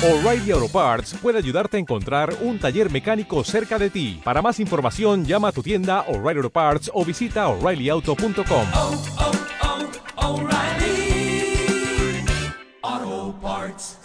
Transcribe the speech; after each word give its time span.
O'Reilly 0.00 0.52
Auto 0.52 0.68
Parts 0.68 1.14
puede 1.20 1.38
ayudarte 1.38 1.76
a 1.76 1.80
encontrar 1.80 2.32
un 2.42 2.60
taller 2.60 2.88
mecánico 2.88 3.42
cerca 3.42 3.80
de 3.80 3.90
ti. 3.90 4.20
Para 4.22 4.40
más 4.40 4.60
información, 4.60 5.24
llama 5.24 5.48
a 5.48 5.52
tu 5.52 5.60
tienda 5.60 6.02
O'Reilly 6.02 6.38
Auto 6.38 6.50
Parts 6.50 6.88
o 6.94 7.04
visita 7.04 7.48
oreillyauto.com. 7.48 8.66
oh, 8.74 9.02
oh, 10.16 10.48
Parts. 13.42 13.98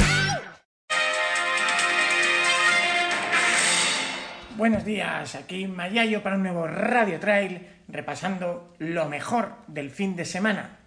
Buenos 4.57 4.83
días, 4.85 5.35
aquí 5.35 5.67
Mayayo 5.67 6.23
para 6.23 6.37
un 6.37 6.43
nuevo 6.43 6.65
Radio 6.65 7.19
Trail, 7.19 7.67
repasando 7.87 8.73
lo 8.79 9.07
mejor 9.09 9.57
del 9.67 9.91
fin 9.91 10.15
de 10.15 10.25
semana. 10.25 10.82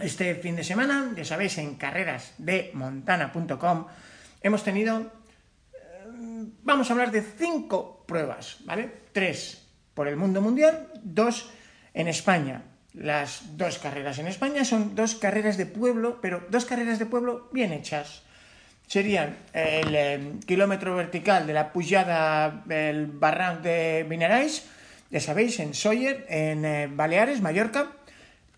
Este 0.00 0.34
fin 0.34 0.56
de 0.56 0.64
semana, 0.64 1.12
ya 1.16 1.24
sabéis, 1.24 1.56
en 1.58 1.76
carrerasdemontana.com 1.76 3.86
hemos 4.42 4.64
tenido, 4.64 5.00
eh, 5.00 5.04
vamos 6.62 6.90
a 6.90 6.94
hablar 6.94 7.12
de 7.12 7.22
cinco 7.22 8.02
pruebas, 8.06 8.58
¿vale? 8.64 8.90
Tres 9.12 9.68
por 9.94 10.08
el 10.08 10.16
mundo 10.16 10.40
mundial, 10.40 10.88
dos 11.02 11.50
en 11.94 12.08
España. 12.08 12.64
Las 12.92 13.56
dos 13.56 13.78
carreras 13.78 14.18
en 14.18 14.26
España 14.26 14.64
son 14.64 14.96
dos 14.96 15.14
carreras 15.14 15.56
de 15.56 15.66
pueblo, 15.66 16.20
pero 16.20 16.44
dos 16.50 16.64
carreras 16.64 16.98
de 16.98 17.06
pueblo 17.06 17.48
bien 17.52 17.72
hechas 17.72 18.24
serían 18.86 19.36
el 19.52 19.94
eh, 19.94 20.32
kilómetro 20.46 20.96
vertical 20.96 21.46
de 21.46 21.54
la 21.54 21.72
pujada 21.72 22.62
del 22.66 23.06
barranc 23.06 23.62
de 23.62 24.04
Vinarés, 24.08 24.66
ya 25.10 25.20
sabéis, 25.20 25.60
en 25.60 25.74
Sóller, 25.74 26.26
en 26.28 26.64
eh, 26.64 26.88
Baleares, 26.90 27.40
Mallorca. 27.40 27.92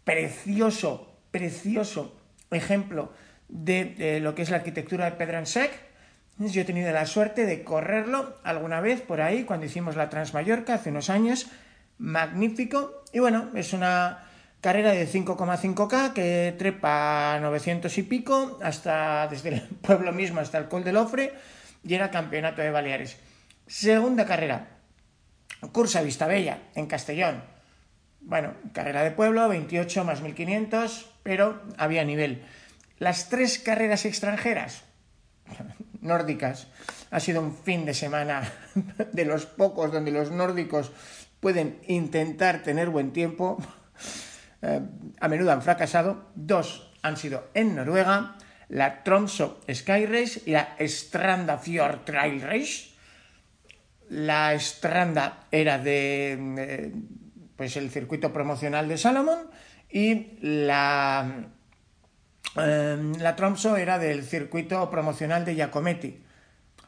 Precioso, 0.05 1.16
precioso 1.37 2.17
ejemplo 2.51 3.13
de, 3.49 4.21
lo 4.23 4.35
que 4.35 4.41
es 4.41 4.51
la 4.51 4.57
arquitectura 4.57 5.05
de 5.05 5.13
Pedransec. 5.13 5.71
Yo 6.39 6.63
he 6.63 6.65
tenido 6.65 6.91
la 6.93 7.05
suerte 7.05 7.45
de 7.45 7.63
correrlo 7.63 8.39
alguna 8.43 8.81
vez 8.81 9.03
por 9.03 9.21
ahí, 9.21 9.45
cuando 9.45 9.67
hicimos 9.67 9.97
la 9.97 10.09
Transmallorca 10.09 10.75
hace 10.75 10.91
unos 10.91 11.11
años. 11.11 11.49
Magnífico. 11.99 13.05
Y 13.13 13.19
bueno, 13.21 13.51
es 13.55 13.75
una 13.75 14.25
carrera 14.63 14.93
de 14.93 15.07
5,5K 15.07 16.15
que 16.15 16.55
trepa 16.59 17.39
900 17.41 17.97
y 17.99 18.03
pico 18.03 18.59
hasta 18.63 19.29
desde 19.29 19.51
el 19.51 19.61
pueblo 19.83 20.13
mismo 20.13 20.41
hasta 20.41 20.57
el 20.57 20.69
Col 20.69 20.85
del 20.85 20.97
Ofre 20.97 21.35
y 21.85 21.95
era 21.95 22.11
campeonato 22.11 22.63
de 22.63 22.71
Baleares. 22.71 23.19
Segunda 23.67 24.25
carrera, 24.25 24.69
Cursa 25.73 26.01
Vistabella 26.01 26.61
en 26.75 26.87
Castellón. 26.87 27.43
Bueno, 28.21 28.55
carrera 28.73 29.05
de 29.05 29.11
pueblo, 29.11 29.49
28 29.49 30.05
más 30.05 30.21
1500, 30.21 31.16
pero 31.27 31.61
había 31.77 32.05
nivel. 32.05 32.45
Las 33.01 33.29
tres 33.29 33.59
carreras 33.59 34.05
extranjeras, 34.05 34.85
nórdicas, 36.01 36.69
ha 37.11 37.19
sido 37.19 37.41
un 37.41 37.53
fin 37.53 37.85
de 37.85 37.95
semana 37.95 38.49
de 39.13 39.25
los 39.25 39.45
pocos 39.45 39.91
donde 39.91 40.13
los 40.13 40.31
nórdicos 40.31 40.93
pueden 41.41 41.81
intentar 41.89 42.63
tener 42.63 42.91
buen 42.91 43.13
tiempo 43.13 43.59
eh, 44.63 44.81
a 45.19 45.27
menudo 45.27 45.51
han 45.51 45.63
fracasado. 45.63 46.31
Dos 46.37 46.93
han 47.03 47.17
sido 47.17 47.51
en 47.55 47.75
Noruega, 47.75 48.37
la 48.69 49.03
Tromso 49.03 49.61
Sky 49.69 50.07
Race 50.07 50.43
y 50.47 50.53
la 50.53 50.77
Stranda 50.79 51.59
Fjord 51.59 52.05
Trail 52.05 52.41
Race. 52.41 52.95
La 54.11 54.57
Stranda 54.61 55.49
era 55.51 55.79
de 55.79 56.39
eh, 56.57 56.93
pues 57.57 57.77
el 57.77 57.91
circuito 57.91 58.33
promocional 58.33 58.87
de 58.87 58.97
Salomon 58.97 59.51
y 59.91 60.39
la, 60.41 61.49
eh, 62.57 63.13
la 63.19 63.37
Tromso 63.37 63.77
era 63.77 63.99
del 63.99 64.25
circuito 64.25 64.91
promocional 64.91 65.45
de 65.45 65.55
Giacometti. 65.55 66.23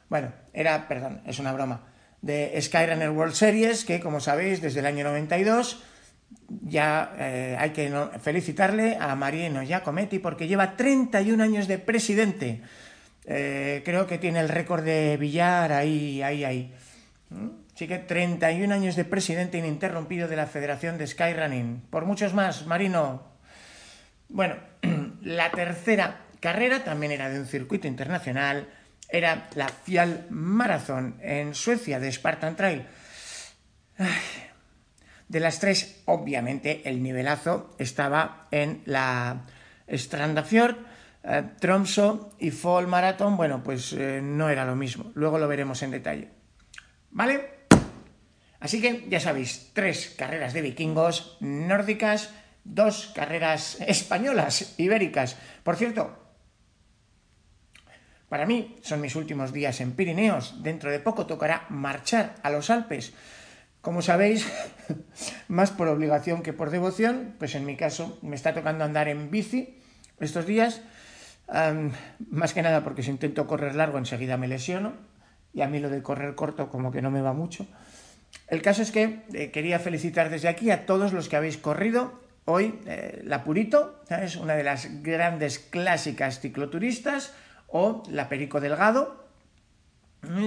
Bueno, 0.09 0.33
era, 0.53 0.89
perdón, 0.89 1.23
es 1.27 1.39
una 1.39 1.53
broma, 1.53 1.87
de 2.23 2.59
Skyrunner 2.61 3.11
World 3.11 3.35
Series, 3.35 3.85
que 3.85 4.01
como 4.01 4.21
sabéis, 4.21 4.61
desde 4.61 4.81
el 4.81 4.87
año 4.87 5.05
92 5.05 5.83
ya 6.49 7.15
eh, 7.19 7.57
hay 7.59 7.71
que 7.71 7.93
felicitarle 8.21 8.97
a 9.01 9.15
Marino 9.15 9.63
Giacometti 9.63 10.19
porque 10.19 10.47
lleva 10.47 10.77
31 10.77 11.43
años 11.43 11.69
de 11.69 11.79
presidente. 11.79 12.63
Eh, 13.25 13.83
creo 13.85 14.07
que 14.07 14.19
tiene 14.19 14.41
el 14.41 14.49
récord 14.49 14.85
de 14.85 15.17
billar 15.17 15.73
ahí, 15.73 16.23
ahí, 16.23 16.45
ahí. 16.45 16.75
Así 17.31 17.68
que 17.87 17.99
31 17.99 18.75
años 18.75 18.97
de 18.97 19.05
presidente 19.05 19.59
ininterrumpido 19.59 20.27
de 20.27 20.35
la 20.35 20.47
Federación 20.47 20.99
de 20.99 21.07
Skyrunning. 21.07 21.83
Por 21.91 22.07
muchos 22.07 22.35
más, 22.35 22.67
Marino. 22.67 23.23
Bueno, 24.29 24.57
la 25.23 25.51
tercera 25.53 26.23
carrera 26.41 26.83
también 26.83 27.13
era 27.13 27.31
de 27.31 27.39
un 27.39 27.47
circuito 27.47 27.87
internacional. 27.87 28.69
Era 29.09 29.49
la 29.55 29.69
Fial 29.69 30.27
Marathon 30.31 31.19
en 31.23 31.55
Suecia 31.55 32.01
de 32.01 32.11
Spartan 32.11 32.57
Trail. 32.57 32.85
De 35.29 35.41
las 35.41 35.61
tres, 35.61 36.03
obviamente, 36.07 36.83
el 36.85 37.03
nivelazo 37.03 37.77
estaba 37.79 38.49
en 38.51 38.83
la 38.87 39.45
Strandafjord, 39.89 40.77
eh, 41.23 41.45
Tromso 41.61 42.35
y 42.39 42.51
Fall 42.51 42.87
Marathon. 42.87 43.37
Bueno, 43.37 43.63
pues 43.63 43.93
eh, 43.93 44.21
no 44.23 44.49
era 44.49 44.65
lo 44.65 44.75
mismo. 44.75 45.13
Luego 45.15 45.39
lo 45.39 45.47
veremos 45.47 45.83
en 45.83 45.91
detalle. 45.93 46.29
¿Vale? 47.11 47.58
Así 48.61 48.81
que 48.81 49.07
ya 49.09 49.21
sabéis, 49.21 49.71
tres 49.73 50.15
carreras 50.17 50.53
de 50.53 50.63
vikingos 50.63 51.37
nórdicas, 51.41 52.31
dos 52.65 53.13
carreras 53.15 53.81
españolas, 53.81 54.75
ibéricas. 54.79 55.37
Por 55.63 55.77
cierto, 55.77 56.19
para 58.29 58.47
mí 58.47 58.77
son 58.83 59.01
mis 59.01 59.17
últimos 59.17 59.53
días 59.53 59.81
en 59.81 59.93
Pirineos. 59.93 60.63
Dentro 60.63 60.91
de 60.91 61.01
poco 61.01 61.27
tocará 61.27 61.67
marchar 61.71 62.35
a 62.43 62.51
los 62.51 62.69
Alpes. 62.71 63.15
Como 63.81 64.03
sabéis, 64.03 64.47
más 65.49 65.71
por 65.71 65.89
obligación 65.89 66.43
que 66.43 66.53
por 66.53 66.71
devoción, 66.71 67.37
pues 67.39 67.55
en 67.55 67.65
mi 67.65 67.77
caso 67.77 68.19
me 68.23 68.37
está 68.37 68.53
tocando 68.53 68.85
andar 68.85 69.09
en 69.09 69.31
bici 69.31 69.79
estos 70.21 70.47
días, 70.47 70.83
más 72.31 72.53
que 72.53 72.63
nada 72.63 72.85
porque 72.85 73.03
si 73.03 73.11
intento 73.11 73.47
correr 73.47 73.75
largo 73.75 73.99
enseguida 73.99 74.37
me 74.37 74.49
lesiono 74.49 74.93
y 75.55 75.63
a 75.63 75.69
mí 75.69 75.79
lo 75.79 75.89
de 75.89 76.03
correr 76.03 76.35
corto 76.35 76.69
como 76.69 76.93
que 76.93 77.01
no 77.01 77.11
me 77.11 77.23
va 77.23 77.33
mucho. 77.33 77.67
El 78.49 78.63
caso 78.63 78.83
es 78.83 78.91
que 78.91 79.21
eh, 79.35 79.51
quería 79.51 79.79
felicitar 79.79 80.31
desde 80.31 80.49
aquí 80.49 80.71
a 80.71 80.87
todos 80.87 81.13
los 81.13 81.29
que 81.29 81.37
habéis 81.37 81.59
corrido 81.59 82.21
hoy 82.49 82.81
eh, 82.87 83.21
la 83.25 83.45
Purito, 83.45 84.03
es 84.09 84.37
una 84.37 84.55
de 84.55 84.65
las 84.65 85.03
grandes 85.03 85.59
clásicas 85.59 86.41
cicloturistas, 86.41 87.35
o 87.67 88.03
la 88.09 88.31
Perico 88.31 88.61
Delgado. 88.61 89.29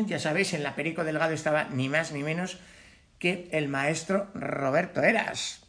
Ya 0.08 0.18
sabéis, 0.18 0.54
en 0.54 0.64
la 0.64 0.76
Perico 0.76 1.04
Delgado 1.04 1.34
estaba 1.34 1.66
ni 1.66 1.90
más 1.90 2.12
ni 2.12 2.24
menos 2.24 2.60
que 3.20 3.48
el 3.52 3.68
maestro 3.68 4.30
Roberto 4.34 5.04
Eras. 5.04 5.62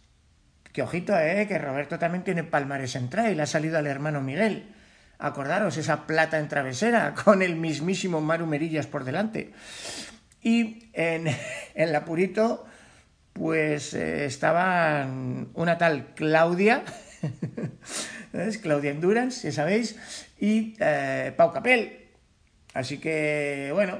Que 0.72 0.82
ojito, 0.82 1.16
eh, 1.18 1.46
que 1.46 1.58
Roberto 1.58 1.98
también 1.98 2.24
tiene 2.24 2.44
palmares 2.44 2.96
en 2.96 3.10
trail, 3.10 3.38
ha 3.38 3.46
salido 3.46 3.78
al 3.78 3.86
hermano 3.86 4.22
Miguel. 4.22 4.74
Acordaros, 5.18 5.76
esa 5.76 6.06
plata 6.06 6.38
en 6.38 6.48
travesera, 6.48 7.14
con 7.24 7.42
el 7.42 7.56
mismísimo 7.56 8.22
Maru 8.22 8.46
Merillas 8.46 8.86
por 8.86 9.04
delante. 9.04 9.52
Y 10.42 10.91
en, 10.92 11.28
en 11.75 11.92
la 11.92 12.04
Purito, 12.04 12.66
pues 13.32 13.94
eh, 13.94 14.26
estaba 14.26 15.06
una 15.54 15.78
tal 15.78 16.14
Claudia, 16.14 16.84
es 18.32 18.58
Claudia 18.58 18.91
Endurance, 18.91 19.48
ya 19.48 19.53
sabéis, 19.53 19.97
y 20.38 20.75
eh, 20.80 21.32
Pau 21.36 21.53
Capel. 21.53 21.98
Así 22.75 22.98
que, 22.98 23.70
bueno, 23.72 23.98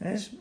es, 0.00 0.32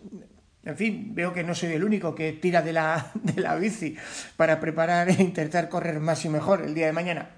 en 0.63 0.77
fin, 0.77 1.15
veo 1.15 1.33
que 1.33 1.43
no 1.43 1.55
soy 1.55 1.73
el 1.73 1.83
único 1.83 2.15
que 2.15 2.33
tira 2.33 2.61
de 2.61 2.73
la, 2.73 3.11
de 3.13 3.41
la 3.41 3.55
bici 3.55 3.95
para 4.37 4.59
preparar 4.59 5.09
e 5.09 5.13
intentar 5.13 5.69
correr 5.69 5.99
más 5.99 6.25
y 6.25 6.29
mejor 6.29 6.61
el 6.61 6.73
día 6.73 6.87
de 6.87 6.93
mañana. 6.93 7.29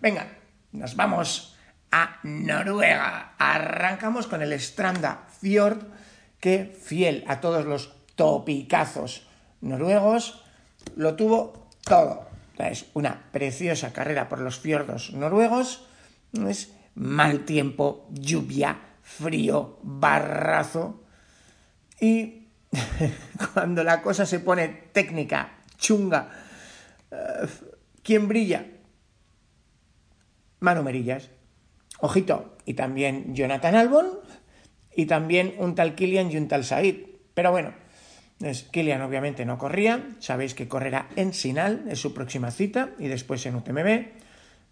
Venga, 0.00 0.28
nos 0.72 0.96
vamos 0.96 1.56
a 1.90 2.18
Noruega. 2.22 3.34
Arrancamos 3.38 4.26
con 4.26 4.42
el 4.42 4.58
Stranda 4.60 5.26
Fjord, 5.40 5.97
que 6.40 6.76
fiel 6.80 7.24
a 7.26 7.40
todos 7.40 7.64
los 7.64 7.92
topicazos 8.14 9.26
noruegos, 9.60 10.42
lo 10.96 11.14
tuvo 11.16 11.68
todo. 11.84 12.28
Es 12.58 12.86
una 12.94 13.30
preciosa 13.30 13.92
carrera 13.92 14.28
por 14.28 14.40
los 14.40 14.58
fiordos 14.58 15.12
noruegos. 15.12 15.86
Es 16.46 16.72
mal 16.94 17.44
tiempo, 17.44 18.08
lluvia, 18.10 18.78
frío, 19.02 19.78
barrazo. 19.82 21.02
Y 22.00 22.48
cuando 23.54 23.84
la 23.84 24.02
cosa 24.02 24.26
se 24.26 24.40
pone 24.40 24.68
técnica, 24.92 25.58
chunga, 25.76 26.30
¿quién 28.02 28.28
brilla? 28.28 28.66
Manu 30.60 30.82
Merillas. 30.82 31.30
Ojito, 32.00 32.56
y 32.64 32.74
también 32.74 33.34
Jonathan 33.34 33.74
Albon, 33.74 34.17
y 34.98 35.06
también 35.06 35.54
un 35.58 35.76
tal 35.76 35.94
Kilian 35.94 36.28
y 36.32 36.36
un 36.38 36.48
tal 36.48 36.64
Said. 36.64 36.96
Pero 37.32 37.52
bueno, 37.52 37.72
Kilian 38.72 39.00
obviamente 39.00 39.44
no 39.44 39.56
corría, 39.56 40.04
sabéis 40.18 40.54
que 40.54 40.66
correrá 40.66 41.06
en 41.14 41.32
Sinal, 41.32 41.84
es 41.88 42.00
su 42.00 42.12
próxima 42.12 42.50
cita, 42.50 42.90
y 42.98 43.06
después 43.06 43.46
en 43.46 43.54
UTMB. 43.54 44.08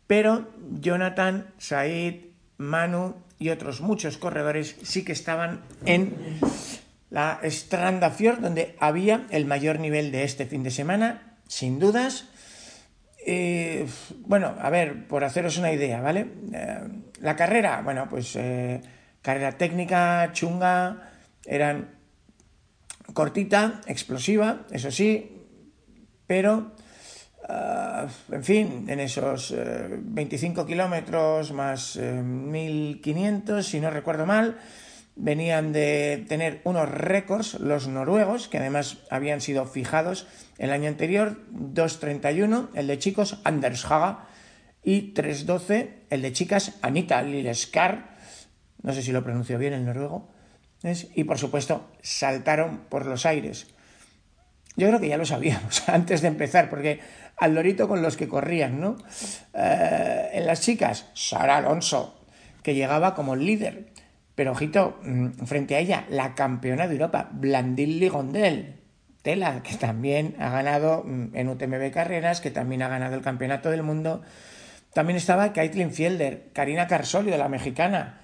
Pero 0.09 0.51
Jonathan, 0.81 1.47
Said, 1.59 2.25
Manu 2.59 3.15
y 3.39 3.51
otros 3.51 3.81
muchos 3.81 4.19
corredores 4.19 4.75
sí 4.83 5.05
que 5.05 5.13
estaban 5.13 5.61
en 5.85 6.17
la 7.11 7.39
Strandafjord, 7.45 8.41
donde 8.41 8.75
había 8.81 9.29
el 9.31 9.47
mayor 9.47 9.79
nivel 9.79 10.11
de 10.11 10.25
este 10.25 10.45
fin 10.47 10.65
de 10.65 10.73
semana, 10.73 11.37
sin 11.47 11.79
dudas. 11.79 12.31
Eh, 13.25 13.87
bueno, 14.23 14.57
a 14.61 14.71
ver, 14.71 15.07
por 15.07 15.23
haceros 15.23 15.57
una 15.57 15.71
idea, 15.71 16.01
¿vale? 16.01 16.27
Eh, 16.53 16.79
la 17.21 17.37
carrera, 17.37 17.81
bueno, 17.85 18.09
pues 18.11 18.35
eh, 18.35 18.81
carrera 19.27 19.59
técnica, 19.59 20.31
chunga, 20.31 21.03
eran 21.45 21.99
cortita, 23.13 23.81
explosiva, 23.91 24.63
eso 24.71 24.93
sí, 24.95 25.43
pero, 26.29 26.71
uh, 27.49 28.07
en 28.31 28.45
fin, 28.45 28.87
en 28.87 29.01
esos 29.01 29.51
uh, 29.51 29.99
25 29.99 30.65
kilómetros 30.65 31.51
más 31.51 31.97
uh, 31.97 32.03
eh, 32.03 32.23
1500, 32.23 33.67
si 33.67 33.81
no 33.81 33.91
recuerdo 33.91 34.27
mal, 34.27 34.59
venían 35.17 35.73
de 35.73 36.25
tener 36.29 36.61
unos 36.63 36.89
récords 36.89 37.59
los 37.59 37.89
noruegos, 37.89 38.47
que 38.47 38.59
además 38.59 38.99
habían 39.11 39.41
sido 39.41 39.67
fijados 39.67 40.29
el 40.59 40.71
año 40.71 40.87
anterior, 40.87 41.43
2.31, 41.51 42.69
el 42.75 42.87
de 42.87 42.99
chicos 43.01 43.41
Anders 43.43 43.91
Haga, 43.91 44.29
y 44.85 45.15
3.12, 45.15 45.89
el 46.11 46.23
de 46.23 46.33
chicas 46.33 46.79
Anita 46.81 47.21
Lilleskar, 47.23 48.16
no 48.83 48.93
sé 48.93 49.03
si 49.03 49.13
lo 49.13 49.25
pronuncio 49.25 49.59
bien 49.59 49.73
el 49.73 49.85
noruego, 49.85 50.29
y 51.15 51.25
por 51.25 51.39
supuesto 51.39 51.91
saltaron 52.03 52.83
por 52.89 53.07
los 53.07 53.27
aires. 53.27 53.67
Yo 54.77 54.89
creo 54.89 55.01
que 55.01 55.09
ya 55.09 55.17
lo 55.17 55.25
sabíamos 55.25 55.89
antes 55.89 56.21
de 56.21 56.29
empezar, 56.29 56.69
porque 56.69 57.01
al 57.37 57.55
lorito 57.55 57.89
con 57.89 58.03
los 58.03 58.17
que 58.17 58.29
corrían, 58.29 58.81
¿no? 58.81 58.97
Eh, 59.55 60.31
en 60.33 60.47
las 60.47 60.61
chicas, 60.61 61.07
Sara 61.15 61.57
Alonso, 61.57 62.25
que 62.63 62.75
llegaba 62.75 63.15
como 63.15 63.37
líder, 63.37 63.93
pero 64.35 64.53
ojito, 64.53 64.99
mm, 65.03 65.47
frente 65.47 65.77
a 65.77 65.79
ella, 65.79 66.05
la 66.11 66.35
campeona 66.35 66.87
de 66.87 66.95
Europa, 66.95 67.31
Blandil 67.33 67.99
Ligondel, 67.99 68.81
Tela, 69.23 69.63
que 69.63 69.75
también 69.77 70.37
ha 70.39 70.51
ganado 70.51 71.03
mm, 71.05 71.35
en 71.35 71.49
UTMB 71.49 71.91
Carreras, 71.91 72.41
que 72.41 72.51
también 72.51 72.83
ha 72.83 72.89
ganado 72.89 73.17
el 73.17 73.23
Campeonato 73.23 73.71
del 73.71 73.83
Mundo. 73.83 74.23
También 74.93 75.17
estaba 75.17 75.53
Caitlin 75.53 75.91
Fielder, 75.91 76.51
Karina 76.53 76.87
Carsolio, 76.87 77.37
la 77.37 77.49
mexicana. 77.49 78.21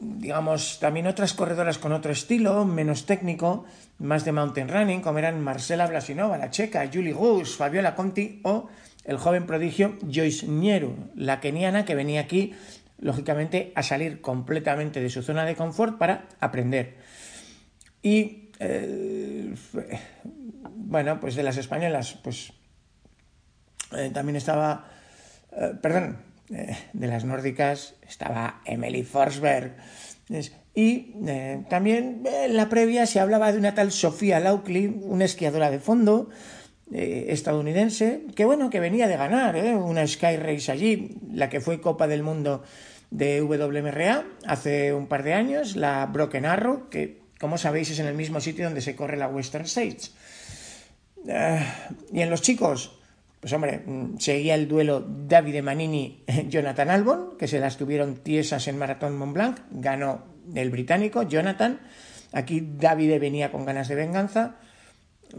Digamos, 0.00 0.80
también 0.80 1.06
otras 1.06 1.32
corredoras 1.32 1.78
con 1.78 1.92
otro 1.92 2.10
estilo, 2.10 2.64
menos 2.64 3.06
técnico, 3.06 3.64
más 3.98 4.24
de 4.24 4.32
mountain 4.32 4.68
running, 4.68 5.00
como 5.00 5.20
eran 5.20 5.40
Marcela 5.40 5.86
Blasinova, 5.86 6.38
la 6.38 6.50
checa, 6.50 6.90
Julie 6.92 7.12
Gus, 7.12 7.56
Fabiola 7.56 7.94
Conti 7.94 8.40
o 8.42 8.68
el 9.04 9.16
joven 9.16 9.46
prodigio 9.46 9.96
Joyce 10.02 10.48
Nieru, 10.48 10.96
la 11.14 11.40
keniana 11.40 11.84
que 11.84 11.94
venía 11.94 12.20
aquí 12.20 12.52
lógicamente, 13.02 13.72
a 13.74 13.82
salir 13.82 14.20
completamente 14.20 15.00
de 15.00 15.10
su 15.10 15.22
zona 15.22 15.44
de 15.44 15.56
confort 15.56 15.98
para 15.98 16.28
aprender. 16.40 16.96
Y, 18.00 18.50
eh, 18.60 19.54
bueno, 20.70 21.18
pues 21.20 21.34
de 21.34 21.42
las 21.42 21.56
españolas, 21.56 22.14
pues 22.22 22.52
eh, 23.96 24.10
también 24.14 24.36
estaba, 24.36 24.86
eh, 25.50 25.72
perdón, 25.82 26.18
eh, 26.52 26.76
de 26.92 27.06
las 27.06 27.24
nórdicas 27.24 27.94
estaba 28.06 28.60
Emily 28.64 29.02
Forsberg. 29.02 29.76
Y 30.74 31.14
eh, 31.26 31.64
también 31.68 32.22
en 32.24 32.56
la 32.56 32.68
previa 32.68 33.06
se 33.06 33.20
hablaba 33.20 33.52
de 33.52 33.58
una 33.58 33.74
tal 33.74 33.92
Sofía 33.92 34.40
Lauchley, 34.40 34.86
una 35.02 35.26
esquiadora 35.26 35.70
de 35.70 35.78
fondo, 35.78 36.30
eh, 36.92 37.26
estadounidense, 37.28 38.22
que 38.34 38.44
bueno, 38.44 38.70
que 38.70 38.80
venía 38.80 39.06
de 39.06 39.16
ganar 39.16 39.56
¿eh? 39.56 39.74
una 39.74 40.06
Sky 40.06 40.36
Race 40.36 40.72
allí, 40.72 41.18
la 41.30 41.50
que 41.50 41.60
fue 41.60 41.80
Copa 41.80 42.06
del 42.06 42.22
Mundo 42.22 42.62
de 43.10 43.42
WMRA 43.42 44.24
hace 44.46 44.94
un 44.94 45.06
par 45.06 45.22
de 45.22 45.34
años, 45.34 45.76
la 45.76 46.06
Broken 46.06 46.46
Arrow, 46.46 46.88
que 46.88 47.20
como 47.38 47.58
sabéis 47.58 47.90
es 47.90 47.98
en 47.98 48.06
el 48.06 48.14
mismo 48.14 48.40
sitio 48.40 48.64
donde 48.64 48.80
se 48.80 48.96
corre 48.96 49.18
la 49.18 49.28
Western 49.28 49.64
States. 49.64 50.14
Y 52.12 52.20
en 52.20 52.30
los 52.30 52.40
chicos, 52.40 53.01
pues 53.42 53.52
hombre, 53.54 53.82
seguía 54.20 54.54
el 54.54 54.68
duelo 54.68 55.00
Davide 55.00 55.62
Manini-Jonathan 55.62 56.90
Albon, 56.90 57.36
que 57.36 57.48
se 57.48 57.58
las 57.58 57.76
tuvieron 57.76 58.18
tiesas 58.18 58.68
en 58.68 58.78
Maratón 58.78 59.18
Mont 59.18 59.34
Blanc, 59.34 59.58
ganó 59.72 60.22
el 60.54 60.70
británico 60.70 61.24
Jonathan, 61.24 61.80
aquí 62.30 62.60
Davide 62.60 63.18
venía 63.18 63.50
con 63.50 63.64
ganas 63.64 63.88
de 63.88 63.96
venganza, 63.96 64.58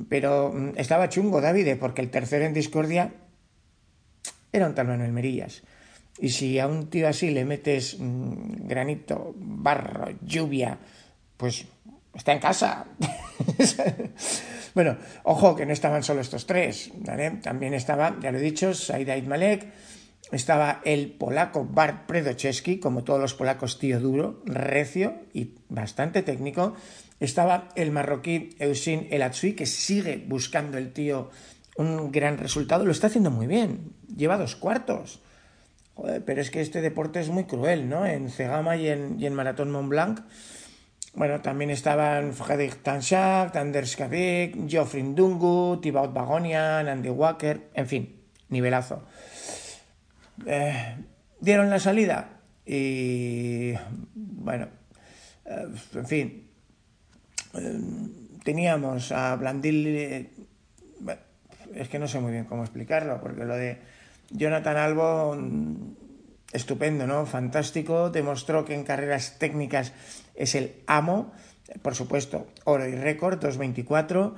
pero 0.09 0.53
estaba 0.75 1.07
chungo 1.07 1.39
Davide, 1.39 1.77
porque 1.77 2.01
el 2.01 2.09
tercero 2.09 2.43
en 2.43 2.53
discordia 2.53 3.13
era 4.51 4.67
un 4.67 4.75
tal 4.75 4.87
Manuel 4.87 5.13
Merillas. 5.13 5.63
Y 6.19 6.31
si 6.31 6.59
a 6.59 6.67
un 6.67 6.89
tío 6.89 7.07
así 7.07 7.31
le 7.31 7.45
metes 7.45 7.95
mmm, 7.97 8.67
granito, 8.67 9.33
barro, 9.37 10.09
lluvia, 10.21 10.77
pues 11.37 11.67
está 12.13 12.33
en 12.33 12.39
casa. 12.39 12.85
bueno, 14.73 14.97
ojo 15.23 15.55
que 15.55 15.65
no 15.65 15.73
estaban 15.73 16.03
solo 16.03 16.21
estos 16.21 16.45
tres. 16.45 16.91
También 17.41 17.73
estaba, 17.73 18.17
ya 18.21 18.31
lo 18.31 18.37
he 18.37 18.41
dicho, 18.41 18.73
Saidaid 18.73 19.25
Malek, 19.25 19.67
estaba 20.31 20.81
el 20.83 21.11
polaco 21.11 21.65
Bart 21.65 22.07
Predoczewski, 22.07 22.79
como 22.79 23.03
todos 23.03 23.19
los 23.19 23.33
polacos, 23.33 23.77
tío 23.77 23.99
duro, 23.99 24.41
recio 24.45 25.15
y 25.33 25.55
bastante 25.69 26.23
técnico. 26.23 26.75
Estaba 27.19 27.69
el 27.75 27.91
marroquí 27.91 28.55
Eusin 28.59 29.07
Elatsui, 29.11 29.53
que 29.53 29.65
sigue 29.65 30.23
buscando 30.27 30.77
el 30.77 30.91
tío 30.91 31.29
un 31.77 32.11
gran 32.11 32.37
resultado, 32.37 32.85
lo 32.85 32.91
está 32.91 33.07
haciendo 33.07 33.31
muy 33.31 33.47
bien, 33.47 33.93
lleva 34.15 34.37
dos 34.37 34.55
cuartos. 34.55 35.19
Joder, 35.95 36.23
pero 36.25 36.41
es 36.41 36.49
que 36.49 36.61
este 36.61 36.81
deporte 36.81 37.19
es 37.19 37.29
muy 37.29 37.43
cruel, 37.43 37.87
¿no? 37.87 38.05
En 38.05 38.29
Cegama 38.29 38.75
y 38.75 38.89
en, 38.89 39.19
y 39.19 39.27
en 39.27 39.33
Maratón 39.33 39.71
Mont 39.71 39.89
Blanc. 39.89 40.21
Bueno, 41.15 41.41
también 41.41 41.69
estaban 41.69 42.33
Fredrik 42.33 42.81
Tanchak, 42.81 43.55
Anders 43.55 43.95
Kavik, 43.95 44.67
Geoffrey 44.67 45.03
Ndungu, 45.03 45.79
Thibaut 45.79 46.11
Bagonian, 46.11 46.87
Andy 46.87 47.09
Walker, 47.09 47.69
en 47.75 47.87
fin, 47.87 48.19
nivelazo. 48.49 49.03
Eh, 50.47 50.97
dieron 51.39 51.69
la 51.69 51.79
salida 51.79 52.41
y, 52.65 53.73
bueno, 54.15 54.69
eh, 55.45 55.67
en 55.93 56.07
fin, 56.07 56.49
eh, 57.53 57.79
teníamos 58.43 59.11
a 59.11 59.35
Blandil, 59.35 60.31
es 61.75 61.89
que 61.89 61.99
no 61.99 62.07
sé 62.07 62.19
muy 62.21 62.31
bien 62.31 62.45
cómo 62.45 62.63
explicarlo, 62.63 63.21
porque 63.21 63.45
lo 63.45 63.55
de 63.55 63.77
Jonathan 64.31 64.77
Albo, 64.77 65.37
estupendo, 66.53 67.07
¿no? 67.07 67.25
Fantástico, 67.25 68.09
demostró 68.09 68.63
que 68.63 68.75
en 68.75 68.83
carreras 68.83 69.37
técnicas 69.39 69.91
es 70.35 70.55
el 70.55 70.75
amo, 70.87 71.33
por 71.81 71.95
supuesto, 71.95 72.47
oro 72.63 72.87
y 72.87 72.95
récord, 72.95 73.43
2.24. 73.43 74.35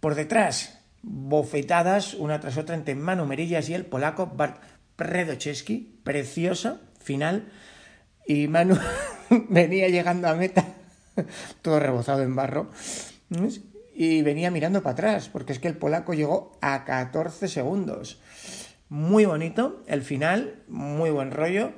Por 0.00 0.14
detrás, 0.14 0.80
bofetadas 1.02 2.14
una 2.14 2.40
tras 2.40 2.56
otra 2.56 2.74
entre 2.74 2.94
Manu 2.94 3.26
Merillas 3.26 3.68
y 3.68 3.74
el 3.74 3.84
polaco 3.84 4.26
Bart 4.26 4.62
Predoczewski, 4.96 6.00
preciosa, 6.02 6.80
final, 7.00 7.48
y 8.26 8.48
Manu 8.48 8.76
venía 9.48 9.88
llegando 9.88 10.28
a 10.28 10.34
meta, 10.34 10.64
todo 11.62 11.80
rebozado 11.80 12.22
en 12.22 12.34
barro, 12.34 12.70
y 13.94 14.22
venía 14.22 14.50
mirando 14.50 14.82
para 14.82 14.92
atrás, 14.92 15.28
porque 15.28 15.52
es 15.52 15.58
que 15.58 15.68
el 15.68 15.76
polaco 15.76 16.14
llegó 16.14 16.56
a 16.60 16.84
14 16.84 17.48
segundos. 17.48 18.20
Muy 18.88 19.26
bonito 19.26 19.84
el 19.86 20.02
final, 20.02 20.62
muy 20.68 21.10
buen 21.10 21.30
rollo. 21.30 21.72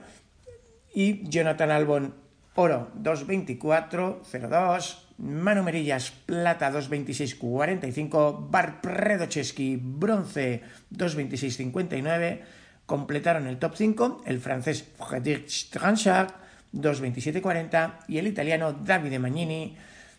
Y 0.94 1.28
Jonathan 1.28 1.70
Albon, 1.70 2.14
oro 2.54 2.90
2.24.02. 2.96 4.98
Manu 5.18 5.62
Merillas, 5.62 6.10
plata 6.10 6.72
2.26.45. 6.72 8.50
Bart 8.50 8.80
Predoczewski, 8.80 9.76
bronce 9.76 10.62
2.26.59. 10.92 12.40
Completaron 12.86 13.46
el 13.46 13.58
top 13.58 13.76
5 13.76 14.22
el 14.26 14.40
francés 14.40 14.88
Frédéric 14.96 15.48
Stranchard, 15.48 16.32
2.27.40. 16.72 18.04
Y 18.08 18.16
el 18.18 18.28
italiano 18.28 18.72
Davide 18.72 19.18
Magnini, 19.18 19.76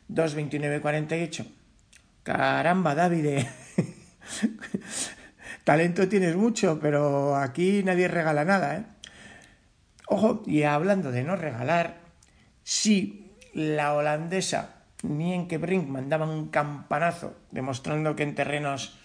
2.29.48. 0.10 1.46
Caramba, 2.24 2.96
Davide. 2.96 3.50
Talento 5.72 6.10
tienes 6.10 6.36
mucho, 6.36 6.82
pero 6.82 7.38
aquí 7.38 7.82
nadie 7.82 8.10
regala 8.10 8.44
nada, 8.44 8.76
¿eh? 8.76 8.84
Ojo, 10.06 10.44
y 10.46 10.64
hablando 10.64 11.14
de 11.14 11.24
no 11.24 11.38
regalar, 11.38 12.02
si 12.62 13.38
la 13.54 13.94
holandesa 13.94 14.84
Nienke 15.04 15.58
Brink 15.58 15.88
mandaba 15.88 16.30
un 16.30 16.50
campanazo 16.50 17.38
demostrando 17.52 18.18
que 18.18 18.24
en 18.24 18.36
terrenos 18.36 19.00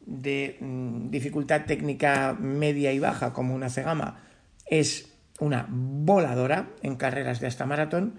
de 0.00 0.56
mmm, 0.58 1.08
dificultad 1.08 1.66
técnica 1.66 2.36
media 2.36 2.90
y 2.90 2.98
baja, 2.98 3.32
como 3.32 3.54
una 3.54 3.70
cegama, 3.70 4.18
es 4.66 5.14
una 5.38 5.66
voladora 5.68 6.70
en 6.82 6.96
carreras 6.96 7.38
de 7.38 7.46
hasta 7.46 7.64
maratón, 7.64 8.18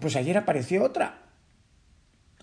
pues 0.00 0.14
ayer 0.14 0.38
apareció 0.38 0.84
otra, 0.84 1.21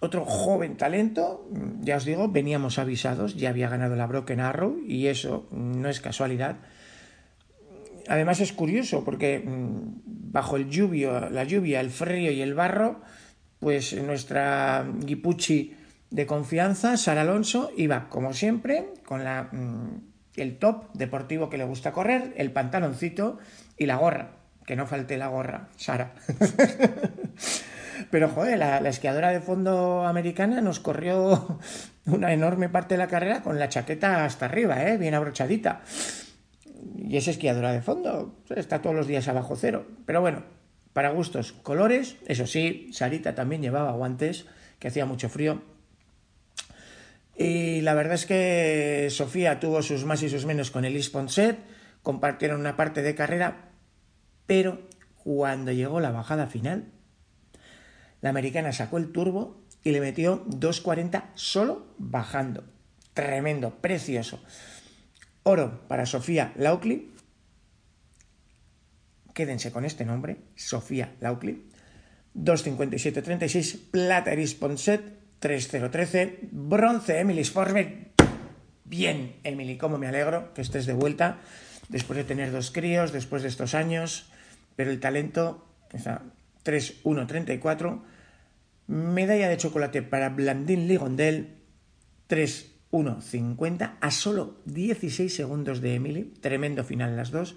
otro 0.01 0.25
joven 0.25 0.77
talento, 0.77 1.47
ya 1.81 1.97
os 1.97 2.05
digo, 2.05 2.29
veníamos 2.29 2.79
avisados, 2.79 3.35
ya 3.35 3.49
había 3.49 3.69
ganado 3.69 3.95
la 3.95 4.07
Broken 4.07 4.39
Arrow 4.39 4.79
y 4.87 5.07
eso 5.07 5.47
no 5.51 5.89
es 5.89 5.99
casualidad. 5.99 6.57
además 8.07 8.39
es 8.39 8.53
curioso 8.53 9.03
porque 9.03 9.39
mm, 9.39 10.31
bajo 10.31 10.55
el 10.55 10.69
lluvio, 10.69 11.29
la 11.29 11.43
lluvia, 11.43 11.81
el 11.81 11.89
frío 11.89 12.31
y 12.31 12.41
el 12.41 12.53
barro, 12.53 13.01
pues 13.59 13.93
nuestra 14.01 14.87
Guipuchi 14.99 15.75
de 16.09 16.25
confianza, 16.25 16.97
Sara 16.97 17.21
Alonso, 17.21 17.71
iba 17.75 18.09
como 18.09 18.33
siempre 18.33 18.93
con 19.05 19.23
la, 19.23 19.49
mm, 19.51 20.09
el 20.37 20.57
top 20.57 20.91
deportivo 20.93 21.49
que 21.49 21.57
le 21.57 21.65
gusta 21.65 21.91
correr, 21.91 22.33
el 22.37 22.51
pantaloncito 22.51 23.37
y 23.77 23.85
la 23.85 23.97
gorra. 23.97 24.31
Que 24.65 24.75
no 24.75 24.85
falte 24.85 25.17
la 25.17 25.27
gorra, 25.27 25.69
Sara. 25.77 26.13
Pero, 28.09 28.29
joder, 28.29 28.57
la, 28.57 28.77
esquiadora 28.89 29.31
de 29.31 29.41
fondo 29.41 30.05
americana 30.05 30.61
nos 30.61 30.79
corrió 30.79 31.59
una 32.05 32.33
enorme 32.33 32.69
parte 32.69 32.95
de 32.95 32.99
la 32.99 33.07
carrera 33.07 33.41
con 33.41 33.59
la 33.59 33.69
chaqueta 33.69 34.25
hasta 34.25 34.45
arriba, 34.45 34.83
¿eh? 34.83 34.97
bien 34.97 35.13
abrochadita. 35.13 35.81
Y 36.97 37.17
es 37.17 37.27
esquiadora 37.27 37.71
de 37.71 37.81
fondo, 37.81 38.35
está 38.55 38.81
todos 38.81 38.95
los 38.95 39.07
días 39.07 39.27
abajo 39.27 39.55
cero. 39.55 39.85
Pero 40.05 40.21
bueno, 40.21 40.43
para 40.93 41.09
gustos, 41.09 41.51
colores, 41.51 42.17
eso 42.25 42.47
sí, 42.47 42.89
Sarita 42.91 43.35
también 43.35 43.61
llevaba 43.61 43.91
guantes, 43.91 44.45
que 44.79 44.87
hacía 44.87 45.05
mucho 45.05 45.29
frío. 45.29 45.61
Y 47.37 47.81
la 47.81 47.93
verdad 47.93 48.15
es 48.15 48.25
que 48.25 49.07
Sofía 49.09 49.59
tuvo 49.59 49.81
sus 49.81 50.03
más 50.03 50.21
y 50.23 50.29
sus 50.29 50.45
menos 50.45 50.71
con 50.71 50.83
el 50.83 51.01
Set, 51.01 51.57
compartieron 52.03 52.59
una 52.59 52.75
parte 52.75 53.01
de 53.01 53.15
carrera, 53.15 53.69
pero 54.45 54.81
cuando 55.23 55.71
llegó 55.71 55.99
la 55.99 56.11
bajada 56.11 56.47
final, 56.47 56.85
la 58.21 58.29
americana 58.29 58.73
sacó 58.73 58.97
el 58.97 59.11
turbo 59.11 59.61
y 59.83 59.91
le 59.91 60.01
metió 60.01 60.45
2.40 60.45 61.23
solo 61.35 61.87
bajando. 61.97 62.63
Tremendo, 63.13 63.75
precioso. 63.81 64.41
Oro 65.43 65.87
para 65.87 66.05
Sofía 66.05 66.53
Laucli. 66.55 67.11
Quédense 69.33 69.71
con 69.71 69.85
este 69.85 70.05
nombre, 70.05 70.37
Sofía 70.55 71.15
Laucli. 71.21 71.69
2.57.36, 72.35 73.79
plata 73.91 74.31
Eris 74.31 74.53
Ponset, 74.53 75.01
3.013, 75.41 76.49
bronce 76.51 77.19
Emily 77.19 77.43
Forsberg. 77.43 78.11
Bien, 78.85 79.35
Emily, 79.43 79.77
cómo 79.77 79.97
me 79.97 80.07
alegro 80.07 80.53
que 80.53 80.61
estés 80.61 80.85
de 80.85 80.93
vuelta 80.93 81.37
después 81.89 82.17
de 82.17 82.23
tener 82.23 82.51
dos 82.51 82.71
críos, 82.71 83.11
después 83.11 83.41
de 83.41 83.49
estos 83.49 83.73
años, 83.73 84.31
pero 84.75 84.91
el 84.91 84.99
talento, 84.99 85.67
3.1.34. 86.63 88.01
Medalla 88.89 89.49
de 89.49 89.57
chocolate 89.57 90.01
para 90.01 90.29
Blandín 90.29 90.87
Ligondel, 90.87 91.59
3.1.50 92.27 93.97
a 94.01 94.09
solo 94.09 94.61
16 94.65 95.31
segundos 95.31 95.79
de 95.79 95.93
Emily. 95.93 96.33
Tremendo 96.41 96.83
final 96.83 97.15
las 97.15 97.29
dos. 97.29 97.55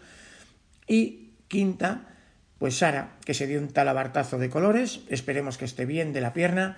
Y 0.86 1.30
quinta, 1.48 2.18
pues 2.58 2.76
Sara, 2.76 3.16
que 3.24 3.32
se 3.32 3.46
dio 3.46 3.60
un 3.60 3.68
talabartazo 3.68 4.36
de 4.36 4.50
colores. 4.50 5.00
Esperemos 5.08 5.56
que 5.56 5.64
esté 5.64 5.86
bien 5.86 6.12
de 6.12 6.20
la 6.20 6.34
pierna. 6.34 6.76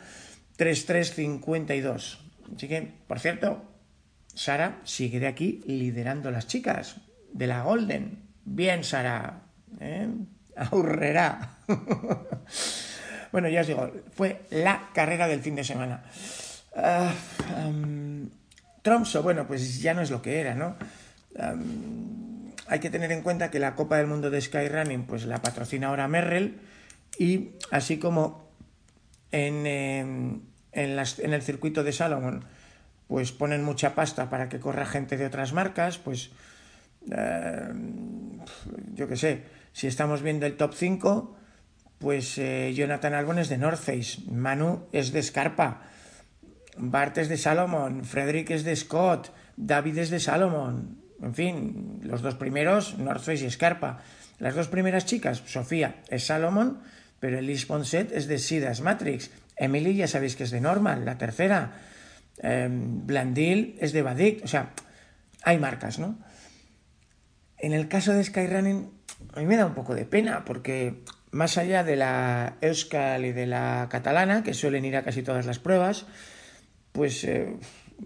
3.3.52. 0.57 2.19
Así 2.55 2.69
que, 2.69 2.93
por 3.09 3.19
cierto, 3.19 3.61
Sara 4.35 4.83
sigue 4.85 5.19
de 5.19 5.27
aquí 5.27 5.65
liderando 5.67 6.31
las 6.31 6.47
chicas 6.47 7.01
de 7.33 7.49
la 7.49 7.63
Golden. 7.63 8.23
Bien, 8.45 8.85
Sara. 8.85 9.49
¿eh? 9.81 10.11
bueno, 13.35 13.49
ya 13.49 13.63
os 13.63 13.67
digo, 13.67 13.91
fue 14.15 14.43
la 14.51 14.91
carrera 14.95 15.27
del 15.27 15.41
fin 15.41 15.57
de 15.57 15.65
semana. 15.65 16.05
Um, 17.67 18.31
Tromso, 18.81 19.25
bueno, 19.25 19.45
pues 19.49 19.83
ya 19.83 19.93
no 19.93 20.03
es 20.03 20.13
lo 20.13 20.23
que 20.23 20.39
era, 20.39 20.55
¿no? 20.55 20.77
Hay 22.69 22.79
que 22.79 22.91
tener 22.91 23.11
en 23.11 23.23
cuenta 23.23 23.51
que 23.51 23.59
la 23.59 23.75
Copa 23.75 23.97
del 23.97 24.07
Mundo 24.07 24.31
de 24.31 24.41
Skyrunning, 24.41 25.03
pues 25.03 25.25
la 25.27 25.43
patrocina 25.43 25.89
ahora 25.89 26.07
Merrell, 26.07 26.61
y 27.19 27.57
así 27.73 27.99
como 27.99 28.53
en, 29.33 29.67
eh, 29.67 30.39
en, 30.71 30.95
las, 30.95 31.19
en 31.19 31.35
el 31.35 31.43
circuito 31.43 31.83
de 31.83 31.91
Salomon, 31.91 32.45
pues 33.09 33.33
ponen 33.33 33.65
mucha 33.65 33.97
pasta 33.97 34.31
para 34.31 34.49
que 34.49 34.61
corra 34.61 34.87
gente 34.87 35.17
de 35.17 35.27
otras 35.27 35.53
marcas, 35.53 35.99
pues 35.99 36.31
yo 38.95 39.09
qué 39.09 39.17
sé, 39.17 39.43
si 39.73 39.89
estamos 39.89 40.23
viendo 40.23 40.47
el 40.47 40.57
top 40.57 40.73
5, 40.73 41.37
pues 42.05 42.37
eh, 42.37 42.75
Jonathan 42.75 43.15
Albon 43.15 43.39
es 43.39 43.49
de 43.49 43.57
North 43.57 43.81
Face, 43.81 44.21
Manu 44.31 44.85
es 44.93 45.11
de 45.11 45.23
Scarpa, 45.23 45.81
Bart 46.77 47.17
es 47.17 47.31
de 47.31 47.39
Salomon, 47.39 48.05
Frederick 48.05 48.51
es 48.51 48.63
de 48.63 48.77
Scott, 48.77 49.33
David 49.57 49.97
es 49.97 50.11
de 50.11 50.21
Salomon, 50.21 51.01
en 51.23 51.35
fin, 51.35 52.01
los 52.03 52.21
dos 52.21 52.35
primeros, 52.35 52.99
North 52.99 53.23
Face 53.23 53.47
y 53.47 53.51
Scarpa. 53.51 54.03
Las 54.39 54.55
dos 54.55 54.69
primeras 54.69 55.07
chicas, 55.07 55.43
Sofía 55.47 56.03
es 56.11 56.27
Salomon, 56.27 56.81
pero 57.21 57.39
Elise 57.39 57.65
Ponset 57.65 58.13
es 58.13 58.27
de 58.27 58.37
Sidas 58.37 58.83
Matrix. 58.83 59.31
Emily 59.57 59.97
ya 59.97 60.07
sabéis 60.07 60.37
que 60.37 60.45
es 60.45 60.51
de 60.51 60.61
Normal, 60.61 61.07
la 61.07 61.17
tercera. 61.17 61.73
Eh, 62.43 62.69
Blandil 62.71 63.79
es 63.81 63.95
de 63.95 64.03
Badik, 64.03 64.45
o 64.45 64.47
sea, 64.47 64.73
hay 65.43 65.59
marcas, 65.59 65.99
¿no? 65.99 66.19
En 67.57 67.73
el 67.73 67.89
caso 67.89 68.13
de 68.13 68.23
Skyrunning, 68.23 68.91
a 69.33 69.41
mí 69.41 69.47
me 69.47 69.57
da 69.57 69.65
un 69.65 69.75
poco 69.75 69.95
de 69.95 70.05
pena, 70.05 70.45
porque 70.45 71.03
más 71.35 71.59
allá 71.59 71.83
de 71.83 71.97
la 71.97 72.57
Euskal 72.61 73.27
y 73.27 73.33
de 73.33 73.47
la 73.47 73.89
catalana, 73.91 74.45
que 74.45 74.55
suelen 74.55 74.85
ir 74.85 74.97
a 74.97 75.03
casi 75.03 75.23
todas 75.23 75.47
las 75.47 75.59
pruebas, 75.59 76.07
pues 76.93 77.25
eh, 77.25 77.57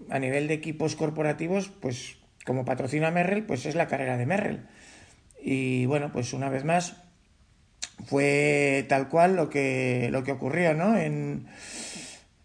a 0.09 0.17
nivel 0.17 0.47
de 0.47 0.55
equipos 0.55 0.95
corporativos, 0.95 1.69
pues 1.69 2.17
como 2.43 2.65
patrocina 2.65 3.11
Merrell, 3.11 3.45
pues 3.45 3.67
es 3.67 3.75
la 3.75 3.87
carrera 3.87 4.17
de 4.17 4.25
Merrell. 4.25 4.65
Y 5.41 5.85
bueno, 5.85 6.11
pues 6.11 6.33
una 6.33 6.49
vez 6.49 6.65
más 6.65 6.97
fue 8.07 8.85
tal 8.89 9.09
cual 9.09 9.35
lo 9.35 9.49
que, 9.49 10.09
lo 10.11 10.23
que 10.23 10.31
ocurrió, 10.31 10.73
¿no? 10.73 10.97
En, 10.97 11.45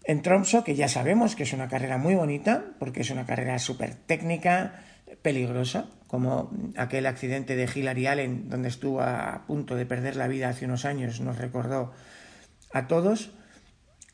en 0.05 0.23
Tromso, 0.23 0.65
que 0.65 0.75
ya 0.75 0.89
sabemos 0.89 1.35
que 1.35 1.45
es 1.45 1.55
una 1.55 1.69
carrera 1.69 1.97
muy 1.97 2.15
bonita, 2.15 2.63
porque 2.79 3.01
es 3.01 3.11
una 3.11 3.25
carrera 3.25 3.59
súper 3.59 3.95
técnica, 3.95 4.84
peligrosa, 5.23 5.87
como 6.07 6.51
aquel 6.77 7.07
accidente 7.07 7.57
de 7.57 7.69
Hillary 7.73 8.07
Allen, 8.07 8.49
donde 8.49 8.69
estuvo 8.69 9.01
a 9.01 9.45
punto 9.47 9.75
de 9.75 9.87
perder 9.87 10.17
la 10.17 10.29
vida 10.29 10.49
hace 10.49 10.65
unos 10.65 10.85
años, 10.85 11.21
nos 11.21 11.39
recordó 11.39 11.93
a 12.73 12.87
todos. 12.87 13.33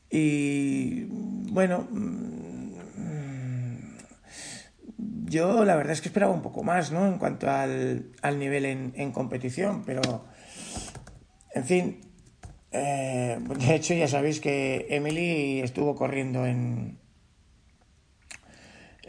Y 0.09 1.05
bueno, 1.51 1.87
mm, 1.89 2.41
yo 5.25 5.63
la 5.63 5.75
verdad 5.75 5.93
es 5.93 6.01
que 6.01 6.09
esperaba 6.09 6.33
un 6.33 6.41
poco 6.41 6.63
más, 6.63 6.91
¿no? 6.91 7.07
En 7.07 7.17
cuanto 7.17 7.49
al, 7.49 8.11
al 8.21 8.39
nivel 8.39 8.65
en, 8.65 8.93
en, 8.95 9.11
competición, 9.11 9.83
pero 9.85 10.25
en 11.53 11.63
fin, 11.63 12.01
eh, 12.71 13.37
de 13.39 13.75
hecho 13.75 13.93
ya 13.93 14.07
sabéis 14.07 14.39
que 14.39 14.87
Emily 14.89 15.61
estuvo 15.61 15.95
corriendo 15.95 16.45
en, 16.45 17.00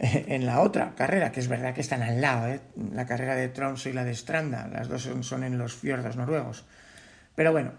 en 0.27 0.45
la 0.45 0.61
otra 0.61 0.93
carrera, 0.95 1.31
que 1.31 1.39
es 1.39 1.47
verdad 1.47 1.73
que 1.73 1.81
están 1.81 2.03
al 2.03 2.19
lado, 2.19 2.47
¿eh? 2.47 2.59
la 2.91 3.05
carrera 3.05 3.35
de 3.35 3.47
Tromso 3.47 3.89
y 3.89 3.93
la 3.93 4.03
de 4.03 4.13
Stranda, 4.13 4.67
las 4.67 4.89
dos 4.89 5.03
son, 5.03 5.23
son, 5.23 5.43
en 5.43 5.57
los 5.57 5.73
fiordos 5.75 6.17
noruegos. 6.17 6.65
Pero 7.35 7.53
bueno, 7.53 7.71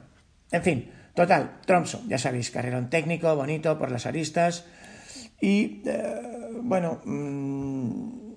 en 0.50 0.62
fin, 0.62 0.90
total, 1.14 1.58
Tromso, 1.66 2.02
ya 2.06 2.16
sabéis, 2.16 2.50
carrerón 2.50 2.88
técnico, 2.88 3.34
bonito, 3.36 3.78
por 3.78 3.90
las 3.90 4.06
aristas. 4.06 4.64
Y 5.40 5.82
eh, 5.84 6.50
bueno, 6.62 7.02
mmm, 7.04 8.32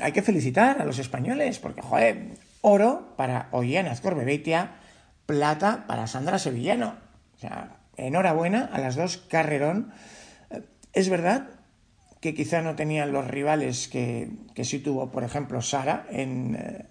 hay 0.00 0.12
que 0.12 0.22
felicitar 0.22 0.80
a 0.80 0.84
los 0.84 1.00
españoles, 1.00 1.58
porque, 1.58 1.82
joder, 1.82 2.38
oro 2.60 3.16
para 3.16 3.48
Ollana 3.50 3.90
Azcorbebeitia, 3.90 4.72
plata 5.26 5.84
para 5.88 6.06
Sandra 6.06 6.38
Sevillano. 6.38 6.94
O 7.34 7.38
sea, 7.38 7.78
enhorabuena 7.96 8.70
a 8.72 8.78
las 8.78 8.94
dos, 8.94 9.16
carrerón. 9.16 9.92
Es 10.92 11.08
verdad 11.08 11.59
que 12.20 12.34
quizá 12.34 12.60
no 12.60 12.76
tenían 12.76 13.12
los 13.12 13.26
rivales 13.26 13.88
que, 13.88 14.30
que 14.54 14.64
sí 14.64 14.78
tuvo, 14.78 15.10
por 15.10 15.24
ejemplo, 15.24 15.62
Sara 15.62 16.06
en, 16.10 16.54
eh, 16.54 16.86